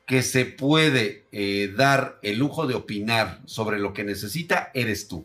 que 0.07 0.23
se 0.23 0.45
puede 0.45 1.25
eh, 1.33 1.73
dar 1.77 2.19
el 2.23 2.39
lujo 2.39 2.67
de 2.67 2.75
opinar 2.75 3.41
sobre 3.47 3.79
lo 3.79 3.93
que 3.93 4.05
necesita 4.05 4.71
eres 4.75 5.09
tú 5.09 5.25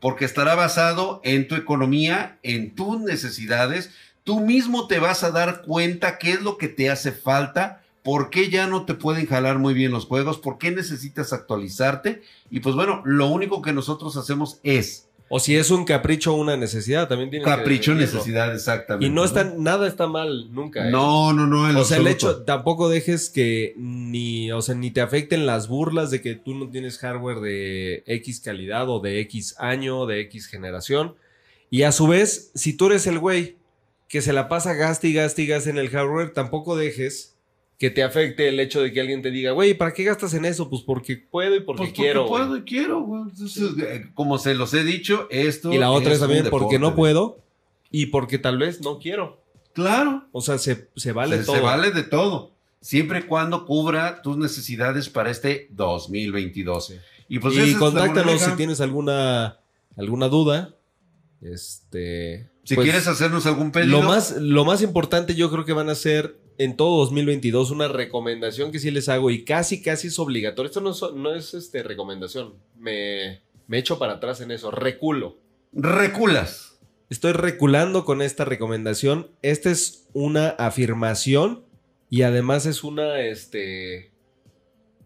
porque 0.00 0.24
estará 0.24 0.54
basado 0.54 1.20
en 1.24 1.48
tu 1.48 1.54
economía, 1.54 2.38
en 2.42 2.74
tus 2.74 3.00
necesidades. 3.00 3.90
Tú 4.24 4.40
mismo 4.40 4.86
te 4.86 4.98
vas 4.98 5.24
a 5.24 5.30
dar 5.30 5.62
cuenta 5.62 6.18
qué 6.18 6.32
es 6.32 6.42
lo 6.42 6.58
que 6.58 6.68
te 6.68 6.90
hace 6.90 7.12
falta, 7.12 7.82
por 8.02 8.30
qué 8.30 8.50
ya 8.50 8.66
no 8.66 8.84
te 8.84 8.94
pueden 8.94 9.26
jalar 9.26 9.58
muy 9.58 9.74
bien 9.74 9.92
los 9.92 10.06
juegos, 10.06 10.38
por 10.38 10.58
qué 10.58 10.70
necesitas 10.70 11.32
actualizarte. 11.32 12.22
Y 12.50 12.60
pues 12.60 12.74
bueno, 12.74 13.02
lo 13.04 13.26
único 13.26 13.62
que 13.62 13.72
nosotros 13.72 14.16
hacemos 14.16 14.60
es 14.62 15.08
O 15.28 15.40
si 15.40 15.56
es 15.56 15.70
un 15.70 15.84
capricho 15.84 16.34
o 16.34 16.36
una 16.36 16.56
necesidad, 16.56 17.06
también 17.06 17.28
tienes 17.28 17.46
que 17.46 17.54
capricho, 17.54 17.90
definirlo. 17.92 18.14
necesidad, 18.14 18.54
exactamente. 18.54 19.06
Y 19.06 19.10
no 19.10 19.24
está, 19.24 19.44
nada 19.44 19.86
está 19.86 20.06
mal 20.06 20.52
nunca. 20.54 20.88
¿eh? 20.88 20.90
No, 20.90 21.34
no, 21.34 21.46
no. 21.46 21.68
en 21.68 21.76
O 21.76 21.84
sea, 21.84 21.98
el 21.98 22.06
hecho, 22.06 22.44
tampoco 22.44 22.88
dejes 22.88 23.28
que 23.28 23.74
ni, 23.76 24.50
o 24.52 24.62
sea, 24.62 24.74
ni 24.74 24.90
te 24.90 25.02
afecten 25.02 25.44
las 25.44 25.68
burlas 25.68 26.10
de 26.10 26.22
que 26.22 26.34
tú 26.34 26.54
no 26.54 26.70
tienes 26.70 26.98
hardware 26.98 27.40
de 27.40 28.04
X 28.06 28.40
calidad 28.40 28.88
o 28.88 29.00
de 29.00 29.20
X 29.20 29.54
año, 29.58 30.06
de 30.06 30.20
X 30.22 30.46
generación. 30.46 31.14
Y 31.70 31.82
a 31.82 31.92
su 31.92 32.06
vez, 32.06 32.50
si 32.54 32.72
tú 32.72 32.86
eres 32.86 33.06
el 33.06 33.18
güey 33.18 33.56
que 34.08 34.22
se 34.22 34.32
la 34.32 34.48
pasa 34.48 34.72
gaste 34.72 35.08
y 35.08 35.12
gaste 35.12 35.42
y 35.42 35.46
gaste 35.46 35.68
en 35.68 35.78
el 35.78 35.90
hardware, 35.90 36.32
tampoco 36.32 36.76
dejes 36.76 37.37
que 37.78 37.90
te 37.90 38.02
afecte 38.02 38.48
el 38.48 38.58
hecho 38.58 38.82
de 38.82 38.92
que 38.92 39.00
alguien 39.00 39.22
te 39.22 39.30
diga, 39.30 39.52
güey, 39.52 39.72
¿para 39.74 39.94
qué 39.94 40.02
gastas 40.02 40.34
en 40.34 40.44
eso? 40.44 40.68
Pues 40.68 40.82
porque 40.82 41.16
puedo 41.16 41.54
y 41.54 41.60
porque 41.60 41.78
Pues 41.78 41.90
porque 41.90 42.02
quiero. 42.02 42.26
güey". 42.26 42.42
puedo 42.42 42.56
y 42.56 42.62
quiero, 42.62 43.00
güey. 43.02 43.22
Entonces, 43.22 43.70
eh, 43.80 44.10
como 44.14 44.38
se 44.38 44.54
los 44.54 44.74
he 44.74 44.82
dicho, 44.82 45.28
esto. 45.30 45.72
Y 45.72 45.78
la 45.78 45.92
otra 45.92 46.12
es, 46.12 46.18
también 46.18 46.48
porque 46.50 46.80
no 46.80 46.96
puedo 46.96 47.40
y 47.90 48.06
porque 48.06 48.38
tal 48.38 48.58
vez 48.58 48.80
no 48.80 48.98
quiero. 48.98 49.40
Claro. 49.74 50.26
O 50.32 50.40
sea, 50.40 50.58
se, 50.58 50.88
se 50.96 51.12
vale 51.12 51.38
se, 51.38 51.44
todo. 51.44 51.56
se 51.56 51.62
vale 51.62 51.92
de 51.92 52.02
todo. 52.02 52.50
Siempre 52.80 53.20
y 53.20 53.22
cuando 53.22 53.64
cubra 53.64 54.22
tus 54.22 54.36
necesidades 54.36 55.08
para 55.08 55.30
este 55.30 55.68
2022. 55.70 56.86
Sí. 56.86 56.94
Y 57.28 57.38
pues 57.38 57.54
y 57.56 57.74
contáctanos 57.74 58.40
si 58.40 58.50
tienes 58.52 58.80
alguna, 58.80 59.60
alguna 59.96 60.28
duda. 60.28 60.74
Este. 61.40 62.50
Si 62.64 62.74
pues, 62.74 62.86
quieres 62.86 63.06
hacernos 63.06 63.46
algún 63.46 63.70
pedido. 63.70 64.00
Lo 64.00 64.08
más, 64.08 64.36
lo 64.36 64.64
más 64.64 64.82
importante 64.82 65.36
yo 65.36 65.48
creo 65.50 65.64
que 65.64 65.72
van 65.72 65.90
a 65.90 65.94
ser 65.94 66.38
en 66.58 66.76
todo 66.76 66.98
2022 66.98 67.70
una 67.70 67.88
recomendación 67.88 68.72
que 68.72 68.78
sí 68.80 68.90
les 68.90 69.08
hago 69.08 69.30
y 69.30 69.44
casi, 69.44 69.80
casi 69.82 70.08
es 70.08 70.18
obligatorio. 70.18 70.68
Esto 70.68 70.80
no 70.80 70.90
es, 70.90 71.00
no 71.14 71.34
es 71.34 71.54
este, 71.54 71.82
recomendación. 71.82 72.54
Me, 72.76 73.40
me 73.66 73.78
echo 73.78 73.98
para 73.98 74.14
atrás 74.14 74.40
en 74.40 74.50
eso. 74.50 74.70
Reculo. 74.70 75.38
Reculas. 75.72 76.78
Estoy 77.10 77.32
reculando 77.32 78.04
con 78.04 78.20
esta 78.20 78.44
recomendación. 78.44 79.30
Esta 79.42 79.70
es 79.70 80.08
una 80.12 80.48
afirmación 80.50 81.64
y 82.10 82.22
además 82.22 82.66
es 82.66 82.84
una, 82.84 83.20
este... 83.20 84.12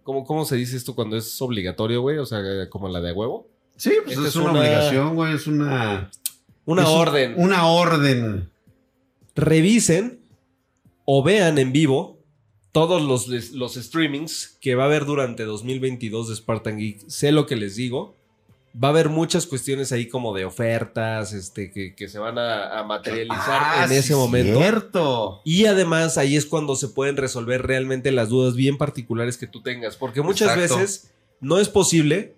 ¿Cómo, 0.02 0.24
cómo 0.24 0.44
se 0.44 0.56
dice 0.56 0.76
esto 0.76 0.96
cuando 0.96 1.16
es 1.16 1.40
obligatorio, 1.40 2.00
güey? 2.00 2.18
O 2.18 2.26
sea, 2.26 2.40
como 2.70 2.88
la 2.88 3.00
de 3.00 3.12
huevo. 3.12 3.48
Sí, 3.76 3.92
pues 4.04 4.16
Esta 4.16 4.28
es, 4.28 4.36
una, 4.36 4.50
una- 4.50 4.60
obligación, 4.60 5.14
güey. 5.14 5.34
Es 5.34 5.46
una. 5.46 6.10
Una 6.64 6.82
es 6.82 6.88
un- 6.88 6.94
orden. 6.98 7.34
Una 7.36 7.66
orden. 7.66 8.50
revisen 9.36 10.21
o 11.04 11.22
vean 11.22 11.58
en 11.58 11.72
vivo 11.72 12.18
todos 12.72 13.02
los, 13.02 13.28
los 13.52 13.74
streamings 13.74 14.56
que 14.60 14.74
va 14.74 14.84
a 14.84 14.86
haber 14.86 15.04
durante 15.04 15.44
2022 15.44 16.28
de 16.28 16.36
Spartan 16.36 16.78
Geek. 16.78 17.08
Sé 17.08 17.32
lo 17.32 17.46
que 17.46 17.56
les 17.56 17.76
digo. 17.76 18.16
Va 18.82 18.88
a 18.88 18.90
haber 18.92 19.10
muchas 19.10 19.46
cuestiones 19.46 19.92
ahí 19.92 20.08
como 20.08 20.34
de 20.34 20.46
ofertas 20.46 21.34
este, 21.34 21.70
que, 21.70 21.94
que 21.94 22.08
se 22.08 22.18
van 22.18 22.38
a, 22.38 22.78
a 22.78 22.84
materializar 22.84 23.60
Ah, 23.62 23.80
en 23.84 23.90
sí, 23.90 23.96
ese 23.96 24.14
momento. 24.14 24.58
Cierto. 24.58 25.42
Y 25.44 25.66
además 25.66 26.16
ahí 26.16 26.36
es 26.36 26.46
cuando 26.46 26.74
se 26.74 26.88
pueden 26.88 27.18
resolver 27.18 27.60
realmente 27.66 28.10
las 28.12 28.30
dudas 28.30 28.56
bien 28.56 28.78
particulares 28.78 29.36
que 29.36 29.46
tú 29.46 29.60
tengas. 29.60 29.96
Porque 29.96 30.22
muchas 30.22 30.56
Exacto. 30.56 30.78
veces 30.78 31.10
no 31.40 31.58
es 31.58 31.68
posible 31.68 32.34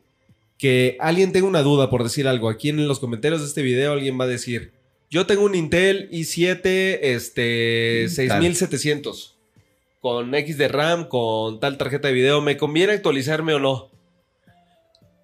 que 0.58 0.96
alguien 0.98 1.30
tenga 1.30 1.46
una 1.46 1.62
duda 1.62 1.88
por 1.88 2.02
decir 2.02 2.26
algo. 2.26 2.48
Aquí 2.48 2.70
en 2.70 2.88
los 2.88 2.98
comentarios 2.98 3.40
de 3.42 3.46
este 3.46 3.62
video 3.62 3.92
alguien 3.92 4.18
va 4.18 4.24
a 4.24 4.28
decir, 4.28 4.72
yo 5.10 5.26
tengo 5.26 5.44
un 5.44 5.54
Intel 5.54 6.10
i7 6.10 6.98
este, 7.02 8.06
6700 8.08 9.36
con 10.00 10.34
X 10.34 10.58
de 10.58 10.68
RAM, 10.68 11.08
con 11.08 11.60
tal 11.60 11.78
tarjeta 11.78 12.08
de 12.08 12.14
video. 12.14 12.40
¿Me 12.42 12.56
conviene 12.56 12.92
actualizarme 12.92 13.54
o 13.54 13.58
no? 13.58 13.90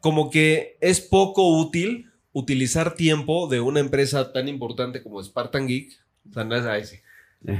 Como 0.01 0.31
que 0.31 0.77
es 0.81 1.01
poco 1.01 1.49
útil 1.59 2.11
utilizar 2.33 2.95
tiempo 2.95 3.49
de 3.49 3.61
una 3.61 3.81
empresa 3.81 4.33
tan 4.33 4.49
importante 4.49 5.03
como 5.03 5.23
Spartan 5.23 5.66
Geek. 5.66 5.93
O 6.31 6.33
sea, 6.33 6.45
no 6.45 6.57
es. 6.57 7.01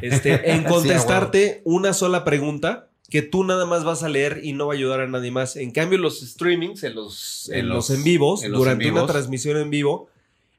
Este, 0.03 0.51
en 0.53 0.61
Sí, 0.61 0.65
contestarte 0.65 1.61
una 1.65 1.93
sola 1.93 2.25
pregunta 2.25 2.89
que 3.11 3.23
tú 3.23 3.43
nada 3.45 3.67
más 3.67 3.83
vas 3.85 4.03
a 4.05 4.09
leer 4.09 4.41
y 4.43 4.53
no 4.53 4.69
va 4.69 4.75
a 4.75 4.77
ayudar 4.77 5.01
a 5.01 5.09
nadie 5.09 5.31
más. 5.33 5.57
En 5.57 5.73
cambio, 5.73 5.99
los 5.99 6.21
streamings, 6.21 6.85
en 6.85 6.95
los, 6.95 7.51
en 7.53 7.59
En 7.61 7.69
los, 7.69 7.91
los- 7.91 7.99
en 7.99 8.05
vivos, 8.05 8.45
en 8.45 8.53
los 8.53 8.61
durante 8.61 8.87
en 8.87 8.93
una 8.93 9.07
transmisión 9.07 9.57
en 9.59 9.69
vivo, 9.69 10.09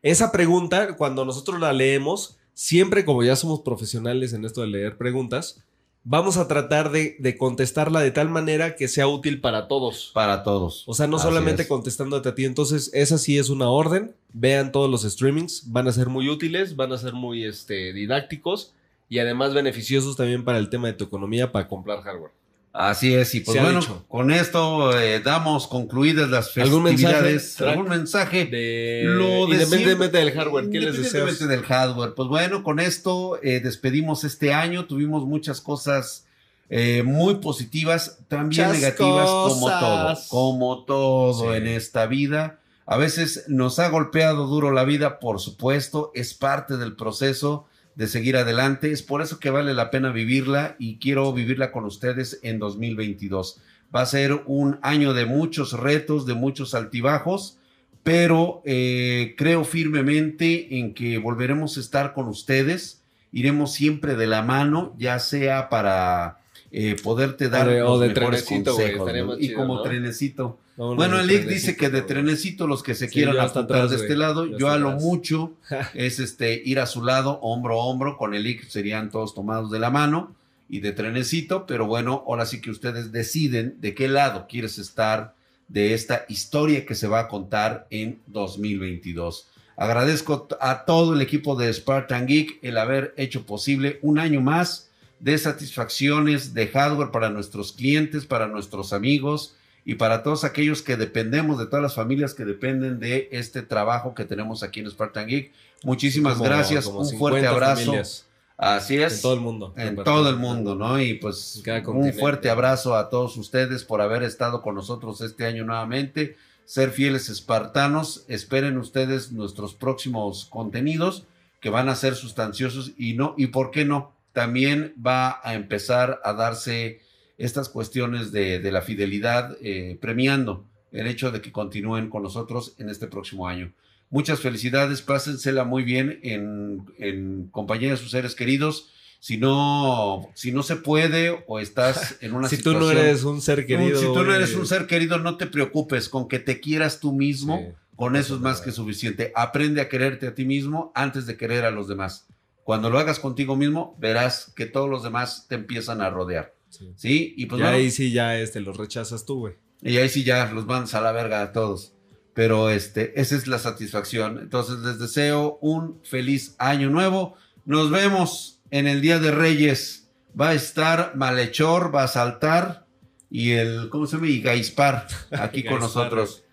esa 0.01 0.31
pregunta, 0.31 0.95
cuando 0.95 1.25
nosotros 1.25 1.59
la 1.59 1.73
leemos, 1.73 2.37
siempre 2.53 3.05
como 3.05 3.23
ya 3.23 3.35
somos 3.35 3.61
profesionales 3.61 4.33
en 4.33 4.45
esto 4.45 4.61
de 4.61 4.67
leer 4.67 4.97
preguntas, 4.97 5.63
vamos 6.03 6.37
a 6.37 6.47
tratar 6.47 6.91
de, 6.91 7.15
de 7.19 7.37
contestarla 7.37 8.01
de 8.01 8.11
tal 8.11 8.29
manera 8.29 8.75
que 8.75 8.87
sea 8.87 9.07
útil 9.07 9.41
para 9.41 9.67
todos. 9.67 10.11
Para 10.13 10.43
todos. 10.43 10.83
O 10.87 10.93
sea, 10.93 11.07
no 11.07 11.17
Así 11.17 11.27
solamente 11.27 11.63
es. 11.63 11.67
contestándote 11.67 12.29
a 12.29 12.35
ti. 12.35 12.45
Entonces, 12.45 12.89
esa 12.93 13.17
sí 13.17 13.37
es 13.37 13.49
una 13.49 13.69
orden. 13.69 14.15
Vean 14.33 14.71
todos 14.71 14.89
los 14.89 15.03
streamings. 15.03 15.71
Van 15.71 15.87
a 15.87 15.91
ser 15.91 16.09
muy 16.09 16.29
útiles, 16.29 16.75
van 16.75 16.91
a 16.91 16.97
ser 16.97 17.13
muy 17.13 17.45
este, 17.45 17.93
didácticos 17.93 18.73
y 19.09 19.19
además 19.19 19.53
beneficiosos 19.53 20.15
también 20.15 20.45
para 20.45 20.57
el 20.57 20.69
tema 20.69 20.87
de 20.87 20.93
tu 20.93 21.03
economía 21.03 21.51
para 21.51 21.67
comprar 21.67 22.01
hardware. 22.01 22.31
Así 22.73 23.13
es, 23.13 23.35
y 23.35 23.41
pues 23.41 23.59
bueno, 23.61 23.81
dicho. 23.81 24.05
con 24.07 24.31
esto 24.31 24.97
eh, 24.97 25.19
damos 25.19 25.67
concluidas 25.67 26.29
las 26.29 26.55
¿Algún 26.57 26.83
mensaje, 26.83 27.13
festividades. 27.15 27.61
¿Algún 27.61 27.89
mensaje? 27.89 28.45
De, 28.45 29.01
Lo 29.05 29.45
de 29.47 29.55
independientemente 29.55 30.17
del 30.19 30.31
hardware, 30.31 30.69
¿qué 30.69 30.79
les 30.79 30.95
Independientemente 30.95 31.31
deseas? 31.33 31.49
del 31.49 31.63
hardware. 31.63 32.13
Pues 32.15 32.29
bueno, 32.29 32.63
con 32.63 32.79
esto 32.79 33.37
eh, 33.43 33.59
despedimos 33.59 34.23
este 34.23 34.53
año. 34.53 34.85
Tuvimos 34.85 35.25
muchas 35.25 35.59
cosas 35.59 36.25
eh, 36.69 37.03
muy 37.03 37.35
positivas, 37.35 38.19
también 38.29 38.67
Muchas 38.67 38.81
negativas, 38.81 39.29
como 39.29 39.67
todo. 39.69 40.17
Como 40.29 40.83
todo 40.85 41.51
Sí. 41.51 41.57
en 41.57 41.67
esta 41.67 42.05
vida. 42.05 42.59
A 42.85 42.95
veces 42.95 43.43
nos 43.49 43.79
ha 43.79 43.89
golpeado 43.89 44.47
duro 44.47 44.71
la 44.71 44.85
vida, 44.85 45.19
por 45.19 45.41
supuesto, 45.41 46.11
es 46.15 46.33
parte 46.33 46.77
del 46.77 46.95
proceso 46.95 47.65
de 47.95 48.07
seguir 48.07 48.37
adelante. 48.37 48.91
Es 48.91 49.01
por 49.03 49.21
eso 49.21 49.39
que 49.39 49.49
vale 49.49 49.73
la 49.73 49.91
pena 49.91 50.11
vivirla 50.11 50.75
y 50.79 50.97
quiero 50.97 51.31
vivirla 51.33 51.71
con 51.71 51.85
ustedes 51.85 52.39
en 52.43 52.59
2022. 52.59 53.59
Va 53.93 54.01
a 54.01 54.05
ser 54.05 54.43
un 54.45 54.79
año 54.81 55.13
de 55.13 55.25
muchos 55.25 55.73
retos, 55.73 56.25
de 56.25 56.33
muchos 56.33 56.73
altibajos, 56.73 57.57
pero 58.03 58.61
eh, 58.65 59.35
creo 59.37 59.63
firmemente 59.65 60.77
en 60.79 60.93
que 60.93 61.17
volveremos 61.17 61.77
a 61.77 61.81
estar 61.81 62.13
con 62.13 62.27
ustedes. 62.27 63.01
Iremos 63.33 63.73
siempre 63.73 64.15
de 64.15 64.27
la 64.27 64.41
mano, 64.41 64.95
ya 64.97 65.19
sea 65.19 65.69
para 65.69 66.39
eh, 66.71 66.95
poderte 67.03 67.49
dar 67.49 67.67
O 67.67 67.71
de- 67.71 67.81
o 67.81 67.85
los 67.89 67.99
de 67.99 68.07
mejores 68.07 68.43
consejos, 68.43 69.11
y 69.39 69.53
como 69.53 69.75
¿no? 69.75 69.81
trenecito. 69.81 70.59
Vámonos 70.77 70.97
Bueno, 70.97 71.17
trenecito, 71.17 71.49
dice 71.49 71.75
que 71.75 71.89
de 71.89 72.01
trenecito 72.01 72.67
los 72.67 72.81
que 72.81 72.95
se 72.95 73.07
Sí, 73.07 73.13
quieran 73.13 73.39
apuntar 73.39 73.89
de 73.89 73.95
este 73.95 74.15
lado, 74.15 74.45
Yo 74.57 74.69
a 74.69 74.77
lo 74.77 74.91
mucho 74.91 75.53
es 75.93 76.19
este 76.19 76.61
ir 76.63 76.79
a 76.79 76.85
su 76.85 77.03
lado, 77.03 77.39
hombro 77.41 77.81
a 77.81 77.85
hombro, 77.85 78.17
con 78.17 78.33
el 78.33 78.43
Lick 78.43 78.67
serían 78.67 79.09
todos 79.09 79.35
tomados 79.35 79.71
de 79.71 79.79
la 79.79 79.89
mano 79.89 80.35
y 80.69 80.79
de 80.79 80.93
trenecito, 80.93 81.65
pero 81.65 81.85
bueno, 81.85 82.23
ahora 82.25 82.45
sí 82.45 82.61
que 82.61 82.71
ustedes 82.71 83.11
deciden 83.11 83.75
de 83.81 83.93
qué 83.93 84.07
lado 84.07 84.47
quieres 84.47 84.77
estar 84.77 85.35
de 85.67 85.93
esta 85.93 86.25
historia 86.29 86.85
que 86.85 86.95
se 86.95 87.07
va 87.07 87.21
a 87.21 87.27
contar 87.27 87.87
en 87.89 88.19
2022. 88.27 89.47
Agradezco 89.75 90.47
a 90.59 90.85
todo 90.85 91.13
el 91.13 91.21
equipo 91.21 91.55
de 91.55 91.73
Spartan 91.73 92.27
Geek 92.27 92.59
el 92.61 92.77
haber 92.77 93.13
hecho 93.17 93.45
posible 93.45 93.99
un 94.01 94.19
año 94.19 94.41
más 94.41 94.89
de 95.19 95.37
satisfacciones 95.37 96.53
de 96.53 96.67
hardware 96.67 97.11
para 97.11 97.29
nuestros 97.29 97.73
clientes, 97.73 98.25
para 98.25 98.47
nuestros 98.47 98.93
amigos 98.93 99.55
y 99.85 99.95
para 99.95 100.23
todos 100.23 100.43
aquellos 100.43 100.81
que 100.81 100.95
dependemos, 100.97 101.57
de 101.59 101.65
todas 101.65 101.81
las 101.83 101.95
familias 101.95 102.33
que 102.33 102.45
dependen 102.45 102.99
de 102.99 103.29
este 103.31 103.61
trabajo 103.61 104.13
que 104.13 104.25
tenemos 104.25 104.63
aquí 104.63 104.79
en 104.79 104.89
Spartan 104.89 105.27
Geek. 105.27 105.51
Muchísimas 105.83 106.33
Como- 106.33 106.45
gracias, 106.45 106.85
como 106.85 106.99
un 106.99 107.05
50 107.05 107.19
fuerte 107.19 107.47
abrazo. 107.47 107.85
familias 107.85 108.25
Así 108.61 108.95
es. 109.01 109.15
En 109.15 109.21
todo 109.23 109.33
el 109.33 109.39
mundo. 109.39 109.73
En 109.75 109.95
todo 109.95 110.29
el 110.29 110.35
mundo, 110.35 110.75
¿no? 110.75 111.01
Y 111.01 111.15
pues 111.15 111.63
un 111.87 112.13
fuerte 112.13 112.47
abrazo 112.47 112.95
a 112.95 113.09
todos 113.09 113.35
ustedes 113.37 113.83
por 113.83 114.01
haber 114.01 114.21
estado 114.21 114.61
con 114.61 114.75
nosotros 114.75 115.19
este 115.21 115.47
año 115.47 115.65
nuevamente. 115.65 116.37
Ser 116.65 116.91
fieles 116.91 117.27
espartanos. 117.29 118.23
Esperen 118.27 118.77
ustedes 118.77 119.31
nuestros 119.31 119.73
próximos 119.73 120.45
contenidos 120.45 121.25
que 121.59 121.71
van 121.71 121.89
a 121.89 121.95
ser 121.95 122.13
sustanciosos 122.13 122.91
y 122.97 123.13
no, 123.13 123.33
y 123.35 123.47
por 123.47 123.71
qué 123.71 123.83
no, 123.83 124.11
también 124.31 124.93
va 125.03 125.39
a 125.43 125.55
empezar 125.55 126.21
a 126.23 126.33
darse 126.33 127.01
estas 127.45 127.69
cuestiones 127.69 128.31
de, 128.31 128.59
de 128.59 128.71
la 128.71 128.81
fidelidad, 128.81 129.57
eh, 129.61 129.97
premiando 130.01 130.65
el 130.91 131.07
hecho 131.07 131.31
de 131.31 131.41
que 131.41 131.51
continúen 131.51 132.09
con 132.09 132.23
nosotros 132.23 132.75
en 132.77 132.89
este 132.89 133.07
próximo 133.07 133.47
año. 133.47 133.71
Muchas 134.09 134.39
felicidades, 134.41 135.01
pásensela 135.01 135.63
muy 135.63 135.83
bien 135.83 136.19
en, 136.23 136.85
en 136.97 137.47
compañía 137.51 137.91
de 137.91 137.97
sus 137.97 138.11
seres 138.11 138.35
queridos. 138.35 138.89
Si 139.21 139.37
no, 139.37 140.29
si 140.33 140.51
no 140.51 140.63
se 140.63 140.75
puede 140.75 141.43
o 141.47 141.59
estás 141.59 142.17
en 142.21 142.33
una 142.33 142.49
Si 142.49 142.57
tú 142.57 142.71
situación... 142.71 142.95
no 142.95 142.99
eres 143.01 143.23
un 143.23 143.41
ser 143.41 143.65
querido. 143.65 143.99
si 143.99 144.05
tú 144.07 144.23
no 144.23 144.33
eres 144.35 144.55
un 144.55 144.65
ser 144.67 144.87
querido, 144.87 145.17
no 145.17 145.37
te 145.37 145.47
preocupes, 145.47 146.09
con 146.09 146.27
que 146.27 146.39
te 146.39 146.59
quieras 146.59 146.99
tú 146.99 147.13
mismo, 147.13 147.57
Sí, 147.57 147.73
con 147.95 148.15
eso 148.15 148.33
es 148.33 148.37
es 148.39 148.41
más 148.41 148.53
verdad. 148.53 148.65
que 148.65 148.71
suficiente. 148.71 149.31
Aprende 149.35 149.79
a 149.79 149.87
quererte 149.89 150.27
a 150.27 150.35
ti 150.35 150.43
mismo 150.43 150.91
antes 150.95 151.25
de 151.25 151.37
querer 151.37 151.65
a 151.65 151.71
los 151.71 151.87
demás. 151.87 152.25
Cuando 152.63 152.89
lo 152.89 152.99
hagas 152.99 153.19
contigo 153.19 153.55
mismo, 153.55 153.95
verás 153.99 154.51
que 154.55 154.65
todos 154.65 154.89
los 154.89 155.03
demás 155.03 155.45
te 155.47 155.55
empiezan 155.55 156.01
a 156.01 156.09
rodear. 156.09 156.53
Sí. 156.81 156.93
¿Sí? 156.95 157.33
Y 157.37 157.45
pues 157.45 157.59
ya 157.59 157.65
bueno, 157.65 157.77
ahí 157.77 157.91
sí 157.91 158.11
ya 158.11 158.37
este, 158.37 158.59
los 158.59 158.77
rechazas 158.77 159.25
tú, 159.25 159.39
güey. 159.39 159.53
y 159.81 159.97
ahí 159.97 160.09
sí 160.09 160.23
ya 160.23 160.51
los 160.51 160.65
mandas 160.65 160.93
a 160.95 161.01
la 161.01 161.11
verga 161.11 161.41
a 161.41 161.51
todos. 161.53 161.93
Pero 162.33 162.69
este, 162.69 163.19
esa 163.19 163.35
es 163.35 163.47
la 163.47 163.59
satisfacción. 163.59 164.39
Entonces 164.39 164.79
les 164.79 164.99
deseo 164.99 165.57
un 165.61 165.99
feliz 166.03 166.55
año 166.59 166.89
nuevo. 166.89 167.35
Nos 167.65 167.91
vemos 167.91 168.61
en 168.71 168.87
el 168.87 169.01
Día 169.01 169.19
de 169.19 169.31
Reyes. 169.31 170.09
Va 170.39 170.49
a 170.49 170.53
estar 170.53 171.15
Malhechor, 171.15 171.93
va 171.93 172.03
a 172.03 172.07
saltar 172.07 172.87
y 173.29 173.51
el, 173.51 173.89
¿cómo 173.89 174.05
se 174.07 174.17
llama? 174.17 174.27
Y 174.27 174.41
Gaispar 174.41 175.07
aquí 175.31 175.63
con 175.65 175.79
Gaispar. 175.79 176.03
nosotros. 176.03 176.43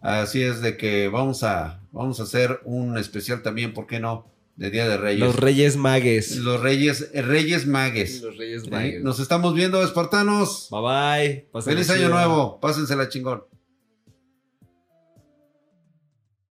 Así 0.00 0.42
es 0.42 0.60
de 0.60 0.76
que 0.76 1.08
vamos 1.08 1.42
a, 1.42 1.80
vamos 1.92 2.20
a 2.20 2.24
hacer 2.24 2.60
un 2.64 2.96
especial 2.98 3.42
también, 3.42 3.74
¿por 3.74 3.86
qué 3.86 3.98
no? 3.98 4.26
De 4.56 4.70
Día 4.70 4.88
de 4.88 4.96
Reyes. 4.96 5.20
Los 5.20 5.36
Reyes 5.36 5.76
Magues. 5.76 6.36
Los 6.38 6.60
Reyes, 6.62 7.10
Reyes 7.12 7.66
Magues. 7.66 8.22
Los 8.22 8.36
Reyes. 8.38 8.70
Magues. 8.70 9.02
Nos 9.02 9.20
estamos 9.20 9.54
viendo, 9.54 9.82
espartanos. 9.84 10.68
Bye 10.70 10.80
bye. 10.80 11.48
Pásenla 11.52 11.76
Feliz 11.76 11.90
año 11.90 11.98
chido. 12.06 12.10
nuevo. 12.14 12.60
Pásensela 12.60 13.08
chingón. 13.10 13.44